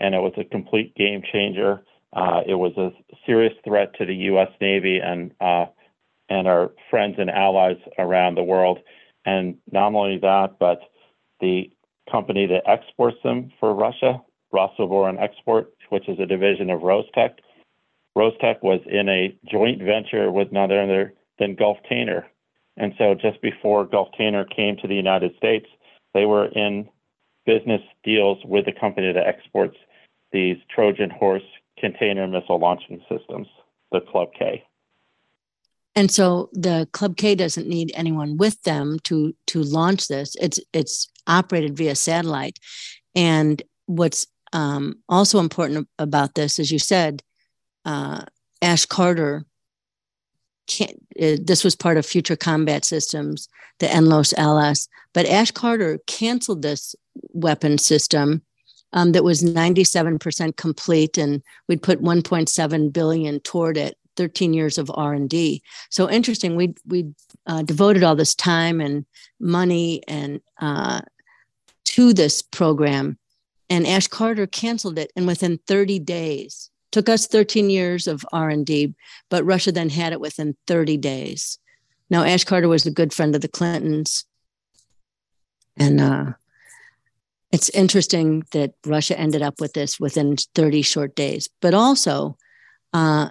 [0.00, 1.82] and it was a complete game changer.
[2.12, 2.90] Uh, it was a
[3.26, 4.48] serious threat to the U.S.
[4.60, 5.66] Navy and uh,
[6.30, 8.78] and our friends and allies around the world.
[9.24, 10.80] And not only that, but
[11.40, 11.70] the
[12.10, 14.20] company that exports them for Russia,
[14.52, 17.36] Rosoboron Export, which is a division of Rostec,
[18.16, 22.24] Rostec was in a joint venture with none other than Gulf-Tainer.
[22.76, 25.66] And so just before Gulf-Tainer came to the United States,
[26.14, 26.88] they were in
[27.46, 29.76] business deals with the company that exports
[30.32, 31.42] these Trojan horse
[31.78, 33.46] container missile launching systems,
[33.92, 34.64] the Club K.
[35.94, 40.36] And so the Club K doesn't need anyone with them to to launch this.
[40.40, 42.58] It's it's operated via satellite.
[43.14, 47.22] And what's um, also important about this, as you said,
[47.84, 48.22] uh,
[48.62, 49.44] Ash Carter.
[50.80, 50.86] Uh,
[51.40, 56.94] this was part of Future Combat Systems, the NLOS LS, but Ash Carter canceled this
[57.32, 58.42] weapon system
[58.92, 63.96] um, that was 97% complete, and we'd put 1.7 billion toward it.
[64.16, 67.06] 13 years of r&d so interesting we we
[67.46, 69.06] uh, devoted all this time and
[69.38, 71.00] money and uh,
[71.84, 73.16] to this program
[73.70, 78.94] and ash carter canceled it and within 30 days Took us 13 years of R&D,
[79.28, 81.58] but Russia then had it within 30 days.
[82.10, 84.24] Now, Ash Carter was a good friend of the Clintons.
[85.76, 86.32] And uh,
[87.52, 91.48] it's interesting that Russia ended up with this within 30 short days.
[91.60, 92.36] But also,
[92.92, 93.30] uh,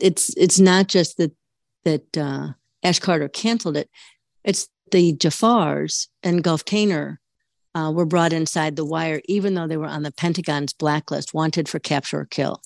[0.00, 1.32] it's it's not just that
[1.84, 2.48] that uh,
[2.82, 3.90] Ash Carter canceled it.
[4.44, 7.18] It's the Jafars and Gulf-Tainer
[7.76, 11.68] uh, were brought inside the wire, even though they were on the Pentagon's blacklist, wanted
[11.68, 12.62] for capture or kill.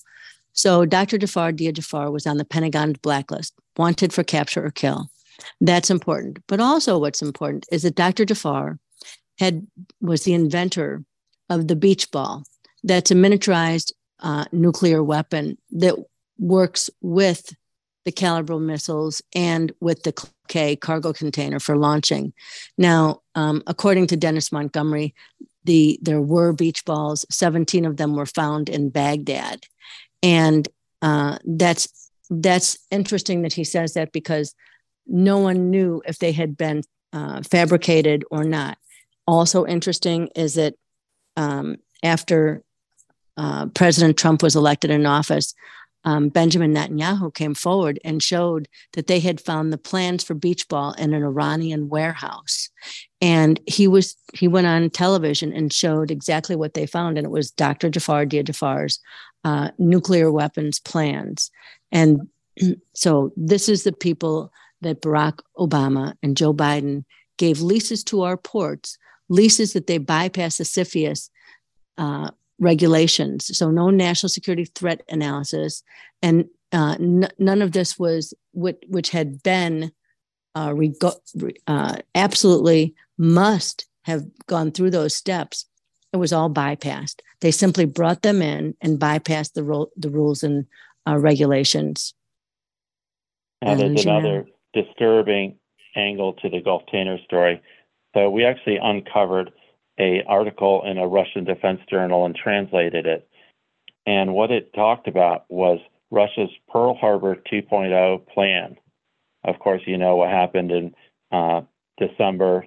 [0.53, 1.17] So Dr.
[1.17, 5.09] Jafar Dia Jafar was on the Pentagon's blacklist, wanted for capture or kill.
[5.59, 6.39] That's important.
[6.47, 8.23] But also, what's important is that Dr.
[8.23, 8.79] Jafar
[9.37, 9.67] had
[9.99, 11.03] was the inventor
[11.49, 12.43] of the beach ball.
[12.83, 15.95] That's a miniaturized uh, nuclear weapon that
[16.37, 17.53] works with
[18.05, 20.13] the Kalibr missiles and with the
[20.51, 22.33] K cargo container for launching.
[22.77, 25.15] Now, um, according to Dennis Montgomery,
[25.63, 27.25] the there were beach balls.
[27.29, 29.59] Seventeen of them were found in Baghdad,
[30.21, 30.67] and
[31.01, 34.53] uh, that's that's interesting that he says that because
[35.07, 36.83] no one knew if they had been
[37.13, 38.77] uh, fabricated or not.
[39.25, 40.73] Also interesting is that
[41.37, 42.63] um, after
[43.37, 45.53] uh, President Trump was elected in office,
[46.03, 50.67] um, Benjamin Netanyahu came forward and showed that they had found the plans for beach
[50.67, 52.69] ball in an Iranian warehouse,
[53.21, 57.31] and he was he went on television and showed exactly what they found, and it
[57.31, 57.89] was Dr.
[57.89, 58.99] Jafar Dia Jafar's
[59.43, 61.51] uh, nuclear weapons plans,
[61.91, 62.27] and
[62.93, 67.05] so this is the people that Barack Obama and Joe Biden
[67.37, 68.97] gave leases to our ports,
[69.29, 71.29] leases that they bypass the CFIUS
[71.97, 73.57] uh, regulations.
[73.57, 75.83] So no national security threat analysis,
[76.21, 79.91] and uh, n- none of this was which, which had been
[80.55, 80.95] uh, reg-
[81.67, 85.65] uh, absolutely must have gone through those steps.
[86.13, 87.19] It was all bypassed.
[87.41, 90.65] They simply brought them in and bypassed the, ro- the rules and
[91.07, 92.13] uh, regulations.
[93.61, 95.57] Now, there's another disturbing
[95.95, 97.61] angle to the Gulftainer story.
[98.13, 99.51] So we actually uncovered
[100.01, 103.29] a article in a Russian defense journal and translated it.
[104.07, 108.77] And what it talked about was Russia's Pearl Harbor 2.0 plan.
[109.43, 110.95] Of course, you know what happened in
[111.31, 111.61] uh,
[111.99, 112.65] December,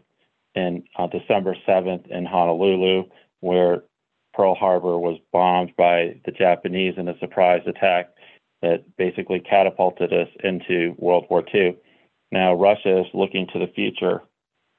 [0.54, 3.04] in uh, December 7th in Honolulu,
[3.40, 3.82] where
[4.32, 8.10] Pearl Harbor was bombed by the Japanese in a surprise attack
[8.62, 11.76] that basically catapulted us into World War II.
[12.32, 14.22] Now, Russia is looking to the future,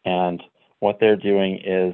[0.06, 0.42] and
[0.80, 1.94] what they're doing is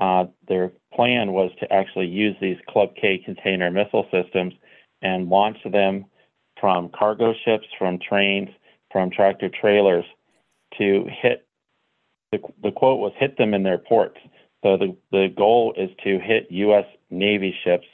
[0.00, 4.54] uh, their plan was to actually use these Club K container missile systems
[5.02, 6.04] and launch them
[6.60, 8.48] from cargo ships, from trains,
[8.90, 10.04] from tractor trailers
[10.78, 11.46] to hit
[12.32, 14.18] the, the quote was hit them in their ports.
[14.62, 16.84] So the, the goal is to hit U.S.
[17.10, 17.86] Navy ships,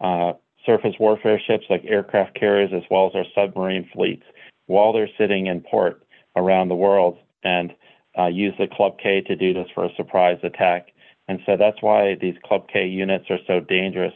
[0.00, 0.32] uh,
[0.66, 4.24] surface warfare ships like aircraft carriers, as well as our submarine fleets,
[4.66, 6.02] while they're sitting in port
[6.36, 7.72] around the world, and
[8.18, 10.88] uh, use the Club K to do this for a surprise attack.
[11.28, 14.14] And so that's why these Club K units are so dangerous.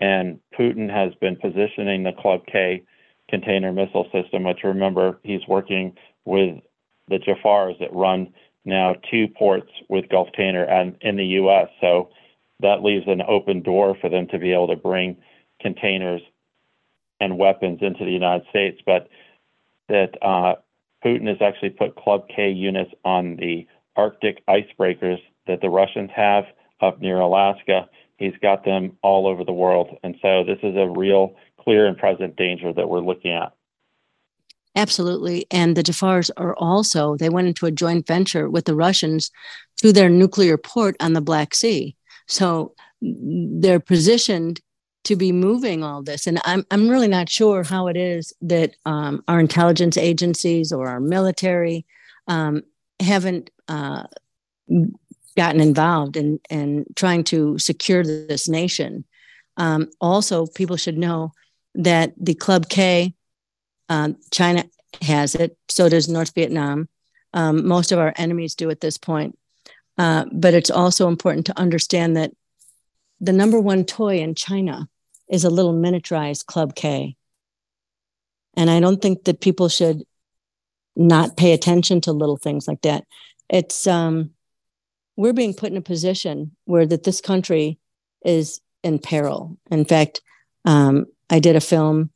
[0.00, 2.82] And Putin has been positioning the Club K
[3.28, 6.56] container missile system, which remember he's working with
[7.08, 8.32] the Jafars that run
[8.64, 11.68] now two ports with Gulftainer and in the U.S.
[11.80, 12.10] So
[12.60, 15.16] that leaves an open door for them to be able to bring
[15.60, 16.22] containers
[17.20, 18.80] and weapons into the United States.
[18.84, 19.08] But
[19.88, 20.54] that uh,
[21.04, 26.44] Putin has actually put Club K units on the Arctic icebreakers that the Russians have
[26.80, 27.88] up near Alaska.
[28.16, 29.96] He's got them all over the world.
[30.02, 33.52] And so this is a real clear and present danger that we're looking at.
[34.76, 35.46] Absolutely.
[35.50, 39.32] And the Jafars are also, they went into a joint venture with the Russians
[39.78, 41.96] to their nuclear port on the Black Sea.
[42.26, 44.60] So they're positioned
[45.04, 46.26] to be moving all this.
[46.26, 50.88] And I'm, I'm really not sure how it is that um, our intelligence agencies or
[50.88, 51.86] our military
[52.26, 52.62] um,
[53.00, 54.04] haven't uh,
[55.38, 59.04] gotten involved in, in trying to secure this nation.
[59.56, 61.30] Um, also, people should know
[61.76, 63.14] that the Club K,
[63.88, 64.64] uh, China
[65.00, 66.88] has it, so does North Vietnam.
[67.32, 69.38] Um, most of our enemies do at this point.
[69.96, 72.32] Uh, but it's also important to understand that
[73.20, 74.88] the number one toy in China
[75.28, 77.16] is a little miniaturized Club K.
[78.56, 80.02] And I don't think that people should
[80.96, 83.04] not pay attention to little things like that.
[83.48, 84.30] It's um,
[85.18, 87.80] we're being put in a position where that this country
[88.24, 89.58] is in peril.
[89.68, 90.20] In fact,
[90.64, 92.10] um, I did a film,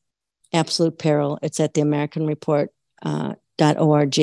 [0.53, 1.37] Absolute Peril.
[1.43, 2.71] It's at the American Report
[3.03, 4.19] uh, .org,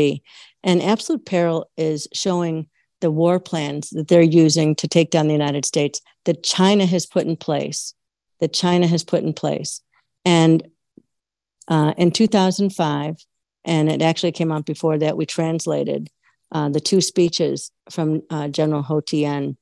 [0.63, 2.67] and Absolute Peril is showing
[3.01, 7.05] the war plans that they're using to take down the United States that China has
[7.05, 7.93] put in place.
[8.39, 9.82] That China has put in place,
[10.23, 10.65] and
[11.67, 13.17] uh, in 2005,
[13.65, 15.17] and it actually came out before that.
[15.17, 16.09] We translated
[16.51, 19.57] uh, the two speeches from uh, General Ho Tien,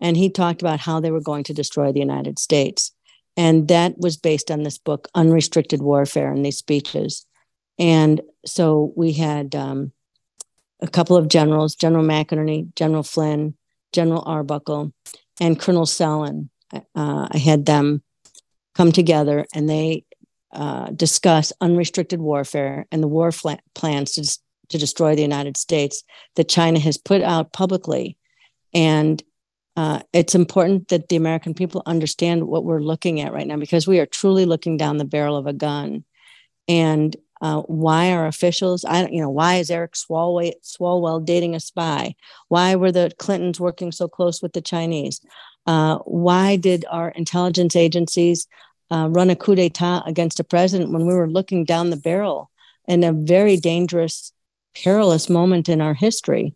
[0.00, 2.92] and he talked about how they were going to destroy the United States.
[3.36, 7.24] And that was based on this book, Unrestricted Warfare, and these speeches.
[7.78, 9.92] And so we had um,
[10.80, 13.54] a couple of generals, General McInerney, General Flynn,
[13.92, 14.92] General Arbuckle,
[15.40, 16.48] and Colonel Sellon.
[16.72, 18.02] Uh, I had them
[18.74, 20.04] come together and they
[20.52, 24.38] uh, discuss unrestricted warfare and the war fl- plans to,
[24.72, 26.02] to destroy the United States
[26.36, 28.16] that China has put out publicly.
[28.74, 29.22] And
[29.76, 33.86] uh, it's important that the American people understand what we're looking at right now because
[33.86, 36.04] we are truly looking down the barrel of a gun.
[36.68, 41.60] And uh, why are officials, I you know, why is Eric Swalwell, Swalwell dating a
[41.60, 42.14] spy?
[42.48, 45.20] Why were the Clintons working so close with the Chinese?
[45.66, 48.46] Uh, why did our intelligence agencies
[48.92, 52.50] uh, run a coup d'etat against a president when we were looking down the barrel
[52.86, 54.32] in a very dangerous,
[54.74, 56.54] perilous moment in our history?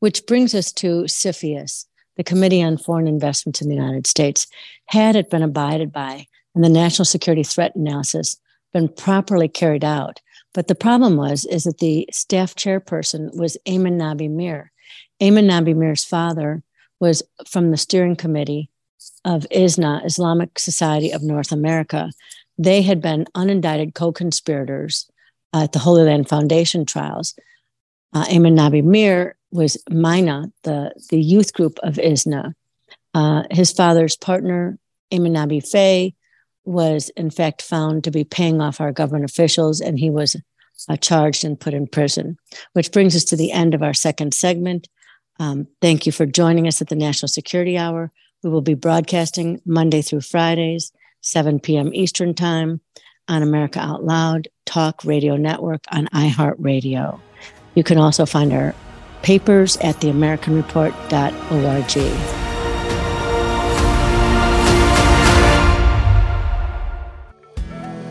[0.00, 1.86] Which brings us to CFIUS,
[2.16, 4.46] the Committee on Foreign Investments in the United States.
[4.86, 8.36] Had it been abided by and the national security threat analysis
[8.72, 10.20] been properly carried out.
[10.52, 14.72] But the problem was is that the staff chairperson was Ayman Nabi Mir.
[15.20, 16.62] Ayman Nabi Mir's father
[17.00, 18.70] was from the steering committee
[19.24, 22.10] of ISNA, Islamic Society of North America.
[22.58, 25.08] They had been unindicted co-conspirators
[25.52, 27.34] at the Holy Land Foundation trials.
[28.12, 32.54] Uh, Nabi Mir was MYNA, the, the youth group of ISNA.
[33.14, 34.78] Uh, his father's partner,
[35.12, 36.14] Ayman Nabi Faye,
[36.64, 40.36] was in fact found to be paying off our government officials, and he was
[40.88, 42.36] uh, charged and put in prison.
[42.74, 44.88] Which brings us to the end of our second segment.
[45.40, 48.12] Um, thank you for joining us at the National Security Hour.
[48.42, 50.92] We will be broadcasting Monday through Fridays,
[51.22, 51.92] 7 p.m.
[51.94, 52.80] Eastern Time
[53.28, 57.20] on America Out Loud Talk Radio Network on iHeartRadio.
[57.74, 58.74] You can also find our
[59.22, 62.38] papers at theamericanreport.org.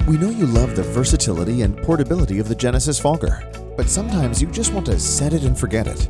[0.08, 3.44] We know you love the versatility and portability of the Genesis Fogger,
[3.76, 6.08] but sometimes you just want to set it and forget it.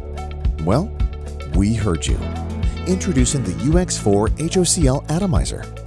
[0.63, 0.95] Well,
[1.55, 2.19] we heard you.
[2.85, 5.86] Introducing the UX4 HOCL Atomizer.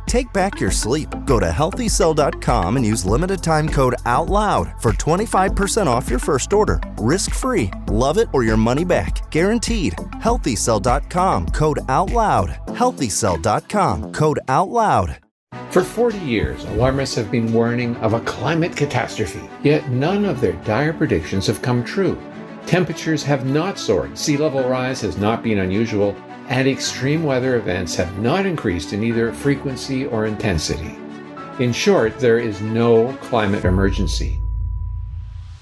[0.07, 1.09] Take back your sleep.
[1.25, 6.79] Go to healthycell.com and use limited time code OUTLOUD for 25% off your first order.
[6.97, 7.69] Risk free.
[7.87, 9.29] Love it or your money back.
[9.31, 9.93] Guaranteed.
[9.93, 12.67] Healthycell.com code OUTLOUD.
[12.67, 15.17] Healthycell.com code OUTLOUD.
[15.69, 20.53] For 40 years, alarmists have been warning of a climate catastrophe, yet none of their
[20.63, 22.21] dire predictions have come true.
[22.65, 26.15] Temperatures have not soared, sea level rise has not been unusual,
[26.51, 30.97] and extreme weather events have not increased in either frequency or intensity.
[31.59, 34.37] In short, there is no climate emergency.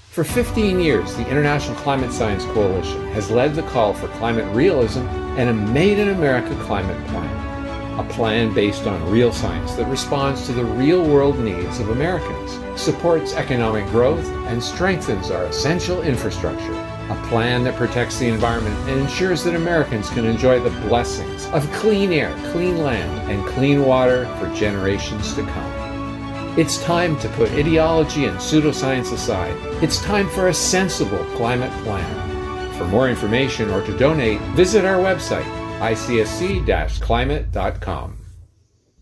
[0.08, 5.06] For 15 years, the International Climate Science Coalition has led the call for climate realism
[5.38, 8.00] and a Made in America climate plan.
[8.00, 12.58] A plan based on real science that responds to the real world needs of Americans,
[12.80, 19.00] supports economic growth, and strengthens our essential infrastructure a plan that protects the environment and
[19.00, 24.26] ensures that Americans can enjoy the blessings of clean air, clean land, and clean water
[24.36, 26.58] for generations to come.
[26.58, 29.56] It's time to put ideology and pseudoscience aside.
[29.82, 32.72] It's time for a sensible climate plan.
[32.76, 35.44] For more information or to donate, visit our website,
[35.80, 38.16] icsc climate.com.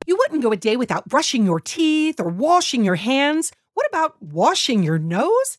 [0.06, 3.52] You wouldn't go a day without brushing your teeth or washing your hands.
[3.74, 5.58] What about washing your nose?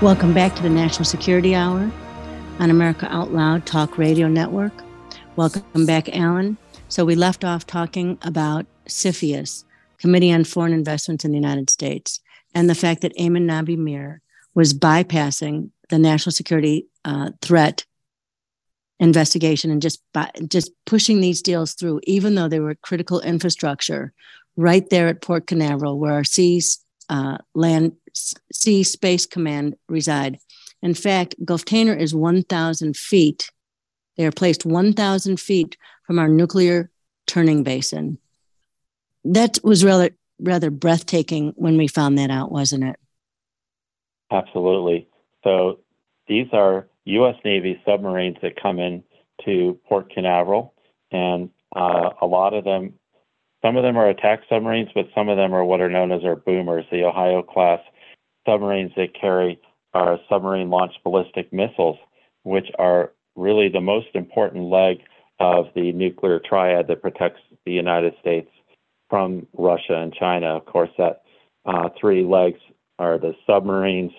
[0.00, 1.90] Welcome back to the National Security Hour
[2.60, 4.72] on America Out Loud Talk Radio Network.
[5.34, 6.56] Welcome back, Alan.
[6.86, 9.64] So we left off talking about CFIUS,
[9.98, 12.20] Committee on Foreign Investments in the United States,
[12.54, 14.22] and the fact that Ayman Nabi Mir
[14.54, 17.84] was bypassing the national security uh, threat
[19.00, 24.12] investigation and just by, just pushing these deals through, even though they were critical infrastructure,
[24.56, 27.92] right there at Port Canaveral, where our seas uh, land
[28.52, 30.38] sea space command reside.
[30.82, 33.50] In fact, Gulftainer is 1,000 feet.
[34.16, 36.90] They are placed 1,000 feet from our nuclear
[37.26, 38.18] turning basin.
[39.24, 40.10] That was rather
[40.40, 42.96] rather breathtaking when we found that out, wasn't it?
[44.30, 45.08] Absolutely.
[45.42, 45.80] So
[46.28, 47.34] these are U.S.
[47.44, 49.02] Navy submarines that come in
[49.44, 50.74] to Port Canaveral,
[51.10, 52.94] and uh, a lot of them,
[53.62, 56.24] some of them are attack submarines, but some of them are what are known as
[56.24, 57.80] our boomers, the Ohio class
[58.48, 59.60] submarines that carry
[59.94, 61.98] our submarine launched ballistic missiles,
[62.44, 64.98] which are really the most important leg
[65.40, 68.50] of the nuclear triad that protects the United States
[69.08, 70.56] from Russia and China.
[70.56, 71.22] Of course, that
[71.64, 72.60] uh, three legs
[72.98, 74.12] are the submarines,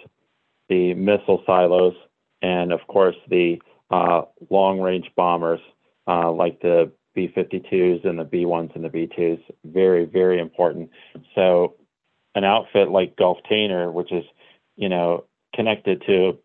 [0.70, 1.96] the missile silos,
[2.42, 3.62] and of course the
[3.92, 5.60] uh, long-range bombers
[6.08, 9.42] uh, like the B-52s and the B-1s and the B-2s.
[9.66, 10.90] Very, very important.
[11.36, 11.76] So,
[12.36, 14.24] an outfit like Gulf Tainer, which is,
[14.76, 16.38] you know, connected to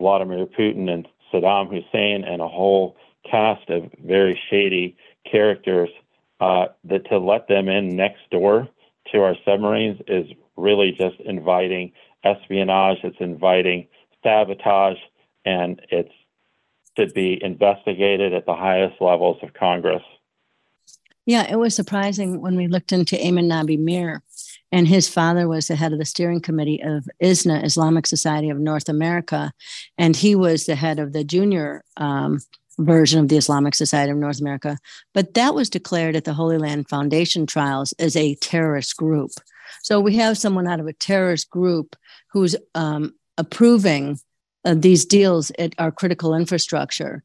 [0.00, 2.96] Vladimir Putin and Saddam Hussein and a whole
[3.28, 4.96] cast of very shady
[5.30, 5.88] characters
[6.40, 8.68] uh, that to let them in next door
[9.12, 10.26] to our submarines is
[10.56, 11.92] really just inviting
[12.24, 12.98] espionage.
[13.04, 13.86] It's inviting
[14.22, 14.98] sabotage,
[15.44, 16.12] and it's
[16.96, 20.02] to be investigated at the highest levels of Congress.
[21.24, 24.22] Yeah, it was surprising when we looked into Ayman Nabi Mir,
[24.72, 28.58] and his father was the head of the steering committee of ISNA, Islamic Society of
[28.58, 29.52] North America,
[29.98, 32.40] and he was the head of the junior um,
[32.78, 34.78] version of the Islamic Society of North America.
[35.12, 39.32] But that was declared at the Holy Land Foundation trials as a terrorist group.
[39.82, 41.94] So we have someone out of a terrorist group
[42.30, 44.18] who's um, approving
[44.64, 47.22] uh, these deals at our critical infrastructure.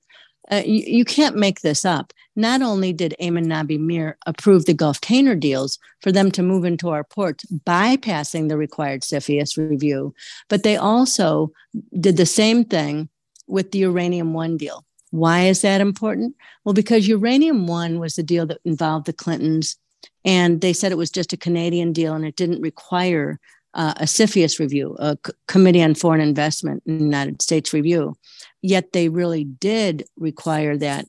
[0.52, 2.14] Uh, you, you, can't make this up.
[2.36, 6.90] Not only did Ayman Nabi Mir approve the Gulftainer deals for them to move into
[6.90, 10.14] our ports, bypassing the required CFIUS review,
[10.48, 11.52] but they also
[12.00, 13.10] did the same thing
[13.48, 14.86] with the Uranium One deal.
[15.12, 16.36] Why is that important?
[16.64, 19.78] Well, because Uranium One was the deal that involved the Clintons,
[20.24, 23.40] and they said it was just a Canadian deal and it didn't require
[23.78, 28.16] uh, a CFIUS review, a C- Committee on Foreign Investment in the United States review.
[28.62, 31.06] Yet they really did require that.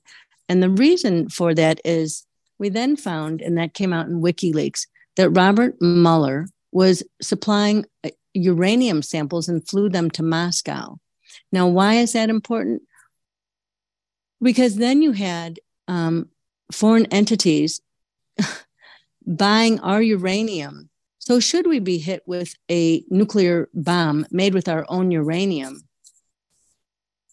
[0.49, 2.25] And the reason for that is
[2.59, 8.11] we then found, and that came out in WikiLeaks, that Robert Mueller was supplying uh,
[8.35, 10.99] uranium samples and flew them to Moscow.
[11.51, 12.83] Now, why is that important?
[14.43, 16.29] because then you had um,
[16.73, 17.81] foreign entities
[19.27, 20.88] buying our uranium.
[21.29, 25.83] So, should we be hit with a nuclear bomb made with our own uranium,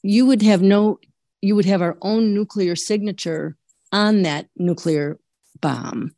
[0.03, 0.99] you would have no,
[1.41, 3.55] you would have our own nuclear signature
[3.93, 5.17] on that nuclear
[5.61, 6.13] bomb.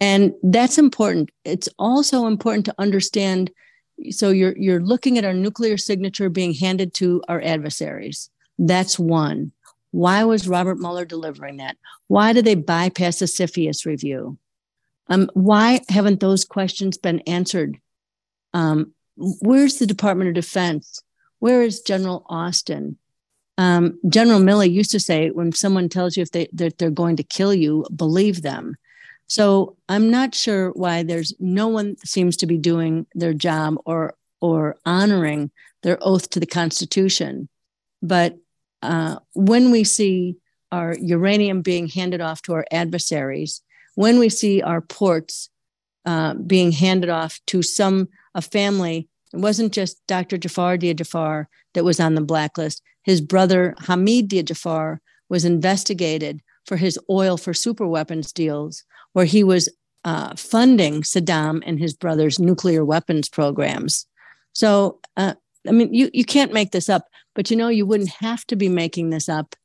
[0.00, 1.30] And that's important.
[1.44, 3.52] It's also important to understand.
[4.10, 8.30] So you're you're looking at our nuclear signature being handed to our adversaries.
[8.58, 9.52] That's one.
[9.92, 11.76] Why was Robert Mueller delivering that?
[12.08, 14.38] Why did they bypass the CFIUS review?
[15.08, 17.78] Um, why haven't those questions been answered?
[18.54, 21.02] Um, where's the Department of Defense?
[21.38, 22.98] Where is General Austin?
[23.58, 27.16] Um, General Milley used to say, when someone tells you if they that they're going
[27.16, 28.76] to kill you, believe them.
[29.26, 34.14] So I'm not sure why there's no one seems to be doing their job or
[34.40, 35.50] or honoring
[35.82, 37.48] their oath to the Constitution.
[38.02, 38.36] But
[38.82, 40.36] uh, when we see
[40.70, 43.62] our uranium being handed off to our adversaries,
[43.94, 45.48] when we see our ports
[46.04, 50.38] uh, being handed off to some a family, it wasn't just Dr.
[50.38, 52.82] Jafar Dia Jafar that was on the blacklist.
[53.02, 59.24] His brother Hamid Dia Jafar was investigated for his oil for super weapons deals, where
[59.24, 59.68] he was
[60.04, 64.06] uh, funding Saddam and his brother's nuclear weapons programs.
[64.52, 65.34] So, uh,
[65.66, 67.08] I mean, you, you can't make this up.
[67.34, 69.56] But you know, you wouldn't have to be making this up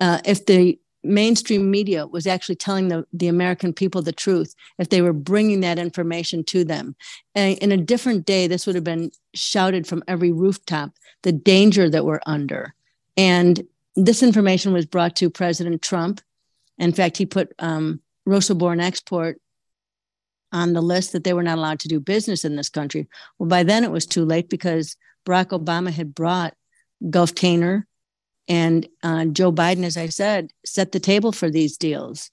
[0.00, 4.88] uh, if the mainstream media was actually telling the, the American people the truth, if
[4.88, 6.96] they were bringing that information to them.
[7.34, 10.92] And in a different day, this would have been shouted from every rooftop
[11.22, 12.74] the danger that we're under.
[13.16, 16.20] And this information was brought to President Trump.
[16.78, 19.36] In fact, he put um, Rosoboronexport
[20.52, 23.08] on the list that they were not allowed to do business in this country.
[23.38, 24.96] Well, by then it was too late because
[25.26, 26.54] Barack Obama had brought
[27.04, 27.84] Gulftainer
[28.48, 32.30] and uh, Joe Biden, as I said, set the table for these deals.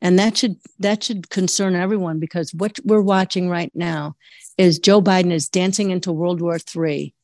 [0.00, 4.16] And that should that should concern everyone because what we're watching right now
[4.58, 7.14] is Joe Biden is dancing into World War III.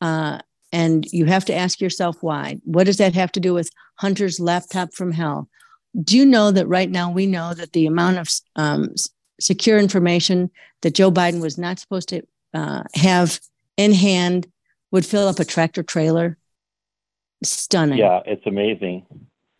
[0.00, 0.38] Uh,
[0.72, 2.58] and you have to ask yourself why.
[2.64, 5.48] What does that have to do with Hunter's laptop from hell?
[6.00, 8.94] Do you know that right now we know that the amount of um,
[9.40, 10.50] secure information
[10.82, 12.22] that Joe Biden was not supposed to
[12.54, 13.40] uh, have
[13.76, 14.46] in hand
[14.90, 16.38] would fill up a tractor trailer?
[17.42, 17.98] Stunning.
[17.98, 19.06] Yeah, it's amazing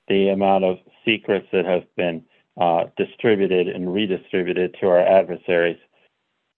[0.08, 2.24] the amount of secrets that have been
[2.60, 5.78] uh, distributed and redistributed to our adversaries.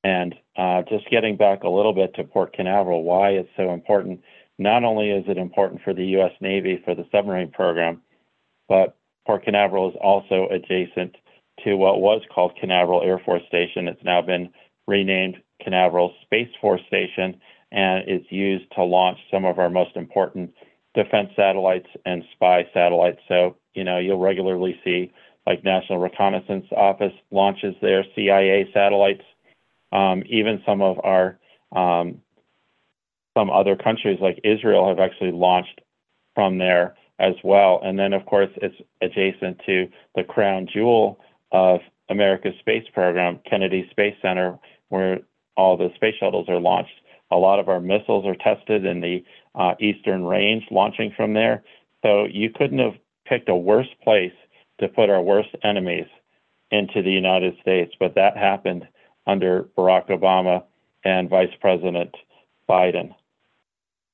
[0.02, 4.22] And uh, just getting back a little bit to Port Canaveral, why it's so important.
[4.58, 6.32] Not only is it important for the U.S.
[6.40, 8.00] Navy for the submarine program,
[8.68, 8.96] but
[9.26, 11.16] Port Canaveral is also adjacent
[11.64, 13.88] to what was called Canaveral Air Force Station.
[13.88, 14.50] It's now been
[14.86, 17.38] renamed Canaveral Space Force Station,
[17.70, 20.52] and it's used to launch some of our most important
[20.94, 23.20] defense satellites and spy satellites.
[23.28, 25.12] So, you know, you'll regularly see
[25.46, 29.22] like National Reconnaissance Office launches their CIA satellites.
[29.92, 31.38] Um, even some of our
[31.74, 32.20] um,
[33.36, 35.80] some other countries like Israel have actually launched
[36.34, 37.80] from there as well.
[37.84, 41.20] And then, of course, it's adjacent to the crown jewel
[41.52, 45.20] of America's space program, Kennedy Space Center, where
[45.56, 47.00] all the space shuttles are launched.
[47.30, 49.24] A lot of our missiles are tested in the
[49.54, 51.62] uh, Eastern Range, launching from there.
[52.02, 52.94] So you couldn't have
[53.26, 54.32] picked a worse place
[54.80, 56.06] to put our worst enemies
[56.70, 58.86] into the United States, but that happened
[59.26, 60.64] under Barack Obama
[61.04, 62.14] and Vice President
[62.68, 63.14] Biden.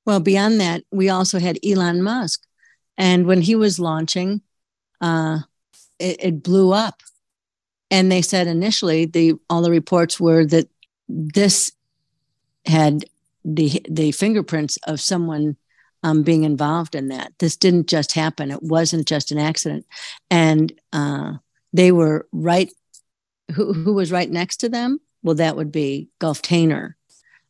[0.05, 2.45] Well, beyond that, we also had Elon Musk.
[2.97, 4.41] And when he was launching,
[5.01, 5.39] uh,
[5.99, 7.01] it, it blew up.
[7.91, 10.67] And they said initially, the all the reports were that
[11.07, 11.71] this
[12.65, 13.05] had
[13.47, 15.55] the the fingerprints of someone
[16.03, 17.33] um, being involved in that.
[17.39, 18.51] This didn't just happen.
[18.51, 19.85] It wasn't just an accident.
[20.29, 21.33] And uh,
[21.73, 22.71] they were right.
[23.53, 24.99] Who, who was right next to them?
[25.23, 26.93] Well, that would be Gulftainer.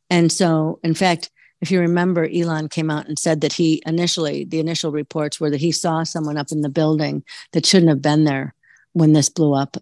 [0.09, 4.45] And so, in fact, if you remember, Elon came out and said that he initially,
[4.45, 8.01] the initial reports were that he saw someone up in the building that shouldn't have
[8.01, 8.53] been there
[8.93, 9.75] when this blew up.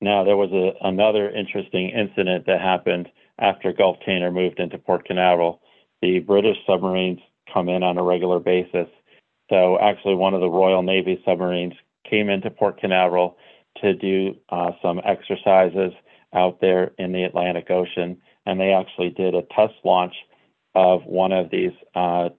[0.00, 3.08] Now, there was a, another interesting incident that happened
[3.38, 5.60] after Gulf Tainer moved into Port Canaveral.
[6.02, 7.20] The British submarines
[7.52, 8.88] come in on a regular basis.
[9.50, 11.74] So, actually, one of the Royal Navy submarines
[12.08, 13.36] came into Port Canaveral
[13.82, 15.92] to do uh, some exercises
[16.34, 20.14] out there in the Atlantic Ocean, and they actually did a test launch
[20.74, 22.30] of one of these uh,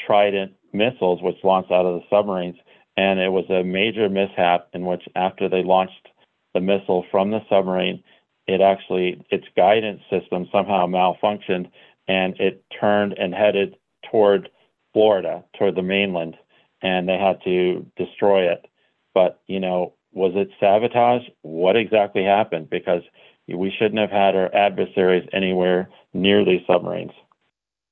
[0.00, 2.56] Trident missiles, which launched out of the submarines.
[2.96, 6.08] And it was a major mishap in which, after they launched
[6.54, 8.02] the missile from the submarine,
[8.48, 11.70] it actually its guidance system somehow malfunctioned
[12.08, 13.76] and it turned and headed
[14.10, 14.48] toward
[14.94, 16.36] Florida, toward the mainland,
[16.82, 18.66] and they had to destroy it.
[19.14, 21.22] But, you know, was it sabotage?
[21.42, 22.70] What exactly happened?
[22.70, 23.02] Because
[23.46, 27.12] we shouldn't have had our adversaries anywhere near these submarines.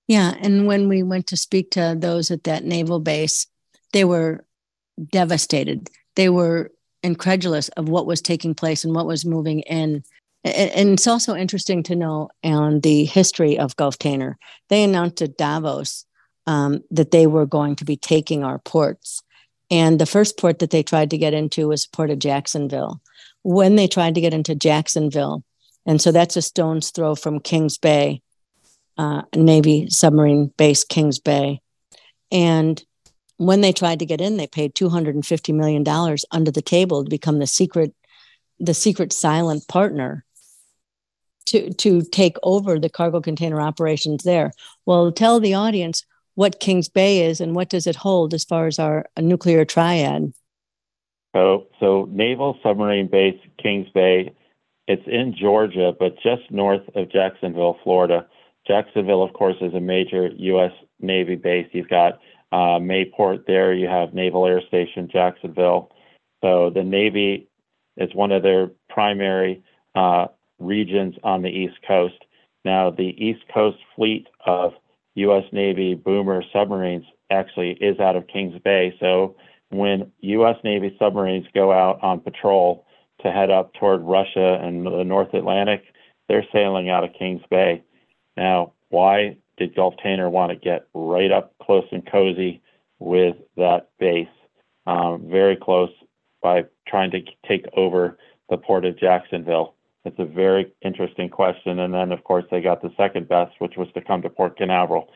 [0.08, 0.34] Yeah.
[0.40, 3.46] And when we went to speak to those at that naval base,
[3.92, 4.46] they were
[5.10, 5.90] devastated.
[6.14, 10.02] They were incredulous of what was taking place and what was moving in.
[10.46, 14.34] And it's also interesting to know on the history of Gulftainer.
[14.68, 16.04] They announced at Davos
[16.46, 19.22] um, that they were going to be taking our ports.
[19.72, 23.00] And the first port that they tried to get into was port of Jacksonville.
[23.42, 25.42] When they tried to get into Jacksonville,
[25.84, 28.22] and so that's a stone's throw from Kings Bay,
[28.96, 31.60] uh, Navy submarine base, Kings Bay.
[32.30, 32.80] And
[33.36, 35.84] when they tried to get in, they paid $250 million
[36.30, 37.92] under the table to become the secret,
[38.60, 40.24] the secret silent partner
[41.46, 44.52] to, to take over the cargo container operations there.
[44.84, 48.66] Well, tell the audience what Kings Bay is and what does it hold as far
[48.66, 50.32] as our nuclear triad.
[51.34, 54.32] So, so Naval Submarine Base Kings Bay,
[54.86, 58.26] it's in Georgia, but just north of Jacksonville, Florida.
[58.66, 60.72] Jacksonville, of course, is a major U.S.
[61.00, 61.66] Navy base.
[61.72, 62.20] You've got
[62.52, 63.74] uh, Mayport there.
[63.74, 65.90] You have Naval Air Station Jacksonville.
[66.42, 67.48] So the Navy
[67.96, 69.62] is one of their primary
[69.94, 70.26] uh,
[70.58, 72.24] regions on the East Coast.
[72.64, 74.72] Now, the East Coast fleet of
[75.14, 75.44] U.S.
[75.52, 78.94] Navy boomer submarines actually is out of Kings Bay.
[79.00, 79.36] So
[79.70, 80.56] when U.S.
[80.64, 82.86] Navy submarines go out on patrol
[83.22, 85.84] to head up toward Russia and the North Atlantic,
[86.28, 87.82] they're sailing out of Kings Bay.
[88.36, 92.62] Now, why did Gulf Tainer want to get right up close and cozy
[92.98, 94.28] with that base,
[94.86, 95.90] um, very close
[96.42, 98.18] by trying to take over
[98.50, 99.75] the port of Jacksonville?
[100.06, 101.80] It's a very interesting question.
[101.80, 104.56] And then, of course, they got the second best, which was to come to Port
[104.56, 105.08] Canaveral.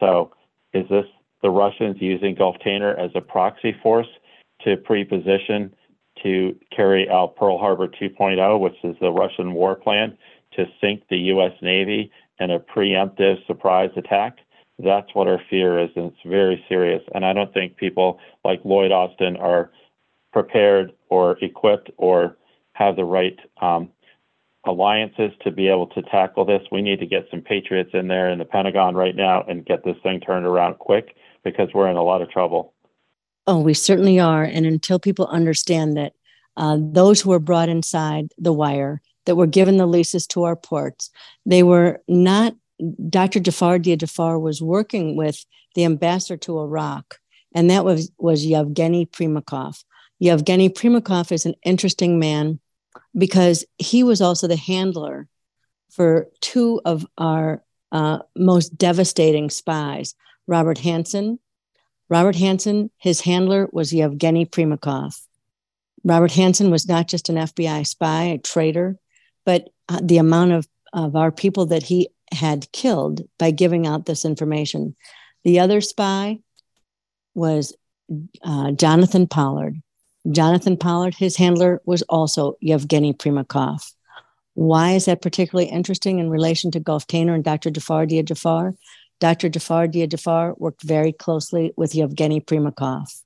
[0.00, 0.32] So,
[0.74, 1.06] is this
[1.42, 4.08] the Russians using Gulftainer as a proxy force
[4.62, 5.72] to pre-position
[6.24, 10.18] to carry out Pearl Harbor 2.0, which is the Russian war plan
[10.54, 11.52] to sink the U.S.
[11.62, 14.38] Navy in a preemptive surprise attack?
[14.80, 17.02] That's what our fear is, and it's very serious.
[17.14, 19.70] And I don't think people like Lloyd Austin are
[20.32, 22.36] prepared or equipped or
[22.72, 23.90] have the right um,
[24.64, 26.62] alliances to be able to tackle this.
[26.70, 29.84] We need to get some patriots in there in the Pentagon right now and get
[29.84, 32.74] this thing turned around quick because we're in a lot of trouble.
[33.46, 34.44] Oh, we certainly are.
[34.44, 36.12] And until people understand that
[36.56, 40.56] uh, those who were brought inside the wire, that were given the leases to our
[40.56, 41.10] ports,
[41.46, 42.54] they were not.
[43.08, 43.38] Dr.
[43.38, 45.44] Jafar Dia Jafar was working with
[45.76, 47.18] the ambassador to Iraq,
[47.54, 49.84] and that was, was Yevgeny Primakov.
[50.18, 52.58] Yevgeny Primakov is an interesting man
[53.16, 55.28] because he was also the handler
[55.90, 60.14] for two of our uh, most devastating spies,
[60.46, 61.38] Robert Hanssen.
[62.08, 65.18] Robert Hanssen, his handler was Yevgeny Primakov.
[66.04, 68.96] Robert Hanssen was not just an FBI spy, a traitor,
[69.44, 74.06] but uh, the amount of, of our people that he had killed by giving out
[74.06, 74.96] this information.
[75.44, 76.40] The other spy
[77.34, 77.74] was
[78.42, 79.80] uh, Jonathan Pollard.
[80.30, 83.92] Jonathan Pollard, his handler, was also Yevgeny Primakov.
[84.54, 87.70] Why is that particularly interesting in relation to Gulftainer and Dr.
[87.70, 88.74] Jafar Dia Jafar?
[89.18, 89.48] Dr.
[89.48, 93.22] Jafar Dia Jafar worked very closely with Yevgeny Primakov,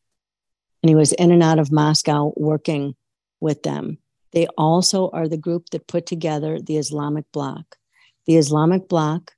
[0.83, 2.95] and he was in and out of Moscow working
[3.41, 3.99] with them.
[4.33, 7.77] They also are the group that put together the Islamic Bloc.
[8.27, 9.33] The Islamic Bloc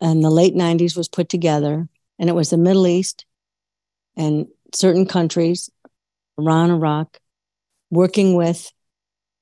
[0.00, 1.88] in the late 90s was put together,
[2.18, 3.26] and it was the Middle East
[4.16, 5.70] and certain countries
[6.40, 7.18] Iran, Iraq,
[7.90, 8.72] working with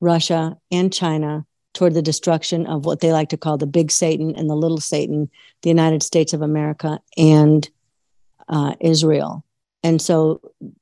[0.00, 4.34] Russia and China toward the destruction of what they like to call the big Satan
[4.34, 5.30] and the little Satan,
[5.62, 7.68] the United States of America and
[8.48, 9.44] uh, Israel.
[9.82, 10.40] And so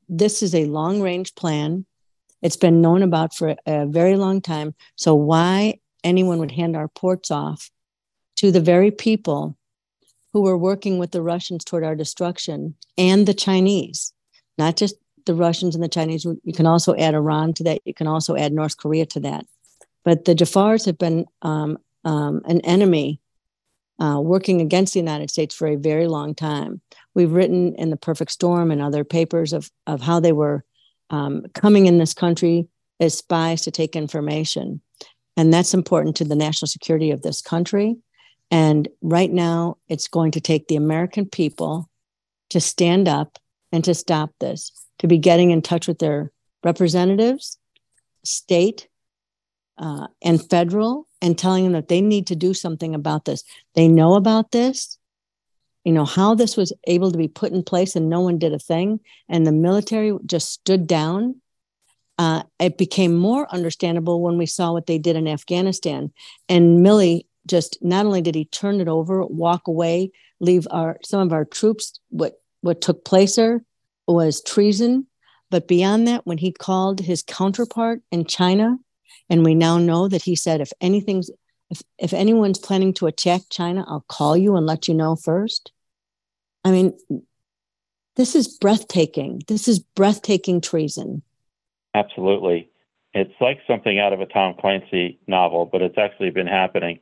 [0.09, 1.85] this is a long range plan.
[2.41, 4.75] It's been known about for a very long time.
[4.95, 7.71] So, why anyone would hand our ports off
[8.37, 9.57] to the very people
[10.33, 14.13] who were working with the Russians toward our destruction and the Chinese,
[14.59, 14.97] not just
[15.27, 16.25] the Russians and the Chinese.
[16.25, 17.81] You can also add Iran to that.
[17.85, 19.47] You can also add North Korea to that.
[20.05, 23.21] But the Jafars have been um, um, an enemy
[23.99, 26.81] uh, working against the United States for a very long time.
[27.15, 30.65] We've written in The Perfect Storm and other papers of, of how they were
[31.11, 32.69] um, coming in this country
[33.01, 34.81] as spies to take information.
[35.37, 37.97] And that's important to the national security of this country.
[38.51, 41.91] And right now, it's going to take the American people
[42.51, 43.39] to stand up
[43.73, 46.33] and to stop this be getting in touch with their
[46.65, 47.59] representatives,
[48.25, 48.89] state,
[49.79, 53.45] uh, and federal, and telling them that they need to do something about this.
[53.75, 54.99] They know about this.
[55.85, 58.53] You know, how this was able to be put in place and no one did
[58.53, 61.41] a thing, and the military just stood down.
[62.19, 66.11] Uh, it became more understandable when we saw what they did in Afghanistan.
[66.49, 71.21] And Milley just not only did he turn it over, walk away, leave our some
[71.21, 73.63] of our troops what what took place there
[74.07, 75.07] was treason.
[75.51, 78.79] But beyond that, when he called his counterpart in China,
[79.29, 81.31] and we now know that he said, if anything's,
[81.71, 85.73] if, if anyone's planning to attack China, I'll call you and let you know first.
[86.65, 86.99] I mean,
[88.17, 89.43] this is breathtaking.
[89.47, 91.23] This is breathtaking treason.
[91.95, 92.71] Absolutely.
[93.15, 96.99] It's like something out of a Tom Clancy novel, but it's actually been happening.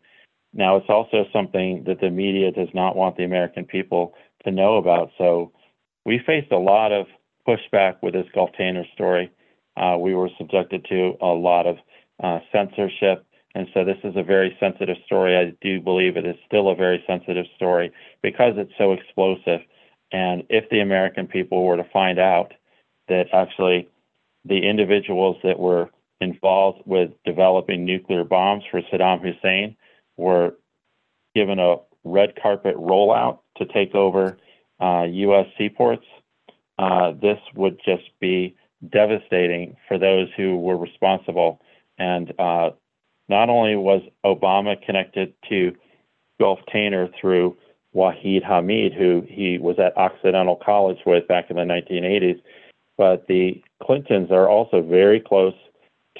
[0.52, 4.76] Now, it's also something that the media does not want the American people to know
[4.76, 5.10] about.
[5.18, 5.52] So
[6.04, 7.06] we faced a lot of
[7.46, 9.30] pushback with this Gulftainer story.
[9.76, 11.76] Uh, we were subjected to a lot of
[12.22, 13.26] uh, censorship.
[13.54, 15.36] And so this is a very sensitive story.
[15.36, 17.92] I do believe it is still a very sensitive story
[18.22, 19.60] because it's so explosive.
[20.12, 22.52] And if the American people were to find out
[23.08, 23.88] that actually
[24.44, 25.90] the individuals that were
[26.20, 29.76] involved with developing nuclear bombs for Saddam Hussein
[30.16, 30.54] were
[31.34, 34.36] given a red carpet rollout to take over
[34.80, 35.46] U.S.
[35.56, 36.04] seaports,
[36.78, 38.56] uh, this would just be
[38.90, 41.60] devastating for those who were responsible.
[41.98, 42.70] And uh,
[43.28, 45.74] not only was Obama connected to
[46.40, 47.56] Gulf Tainer through
[47.94, 52.42] Wahid Hamid, who he was at Occidental College with back in the 1980s,
[52.96, 55.54] but the Clintons are also very close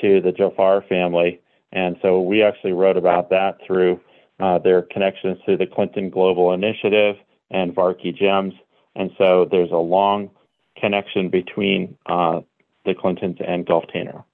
[0.00, 1.40] to the Jafar family.
[1.72, 4.00] And so we actually wrote about that through
[4.40, 7.16] uh, their connections to the Clinton Global Initiative
[7.54, 8.52] and Varkey Gems.
[8.96, 10.30] And so there's a long
[10.76, 12.40] connection between uh,
[12.84, 14.24] the Clintons and Gulftainer.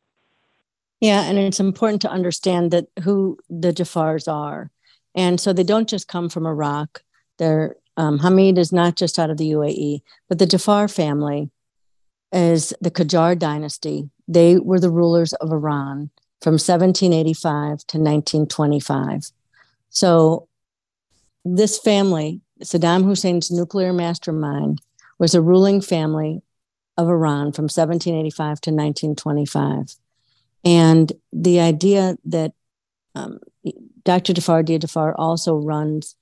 [1.01, 4.71] Yeah, and it's important to understand that who the Jafars are.
[5.15, 7.03] And so they don't just come from Iraq.
[7.39, 11.51] They're um, Hamid is not just out of the UAE, but the Jafar family
[12.33, 14.09] is the Qajar dynasty.
[14.27, 16.09] They were the rulers of Iran
[16.41, 19.33] from 1785 to 1925.
[19.91, 20.49] So
[21.45, 24.81] this family, Saddam Hussein's nuclear mastermind,
[25.19, 26.43] was a ruling family
[26.97, 29.97] of Iran from 1785 to 1925.
[30.65, 32.53] And the idea that
[33.15, 33.41] um,
[34.05, 34.33] Dr.
[34.33, 36.17] Jafar Jafar also runs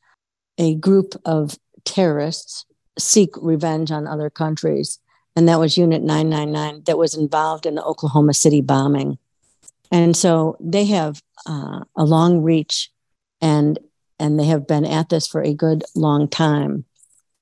[0.59, 2.67] a group of terrorists
[2.99, 4.99] seek revenge on other countries.
[5.37, 9.19] And that was Unit 999 that was involved in the Oklahoma City bombing.
[9.91, 12.91] And so they have uh, a long reach
[13.41, 13.79] and
[14.19, 16.85] and they have been at this for a good long time.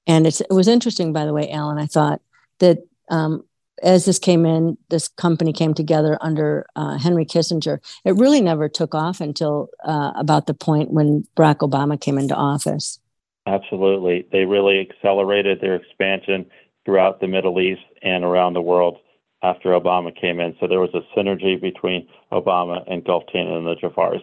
[0.06, 2.20] And it was interesting, by the way, Alan, I thought
[2.60, 2.78] that
[3.10, 3.42] um,
[3.82, 7.78] as this came in, this company came together under uh, Henry Kissinger.
[8.04, 12.34] It really never took off until uh, about the point when Barack Obama came into
[12.34, 12.98] office.
[13.46, 14.26] Absolutely.
[14.32, 16.46] They really accelerated their expansion
[16.84, 18.98] throughout the Middle East and around the world
[19.42, 20.56] after Obama came in.
[20.58, 24.22] So there was a synergy between Obama and Gulftain and the Jafars.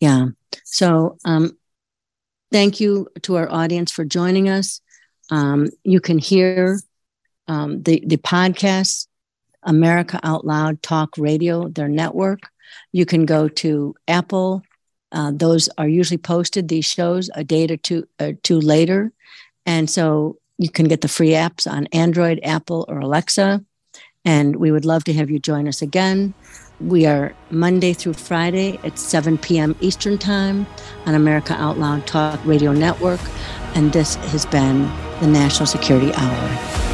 [0.00, 0.28] Yeah.
[0.70, 1.56] So um,
[2.52, 4.80] thank you to our audience for joining us.
[5.30, 6.78] Um, you can hear
[7.46, 9.06] um, the the podcast,
[9.62, 12.40] America Out Loud Talk Radio, their network.
[12.92, 14.62] You can go to Apple.
[15.10, 19.10] Uh, those are usually posted these shows a day or two or two later,
[19.64, 23.64] and so you can get the free apps on Android, Apple, or Alexa.
[24.24, 26.34] And we would love to have you join us again.
[26.80, 29.74] We are Monday through Friday at 7 p.m.
[29.80, 30.64] Eastern Time
[31.06, 33.20] on America Out Loud Talk Radio Network.
[33.74, 34.82] And this has been
[35.20, 36.87] the National Security Hour.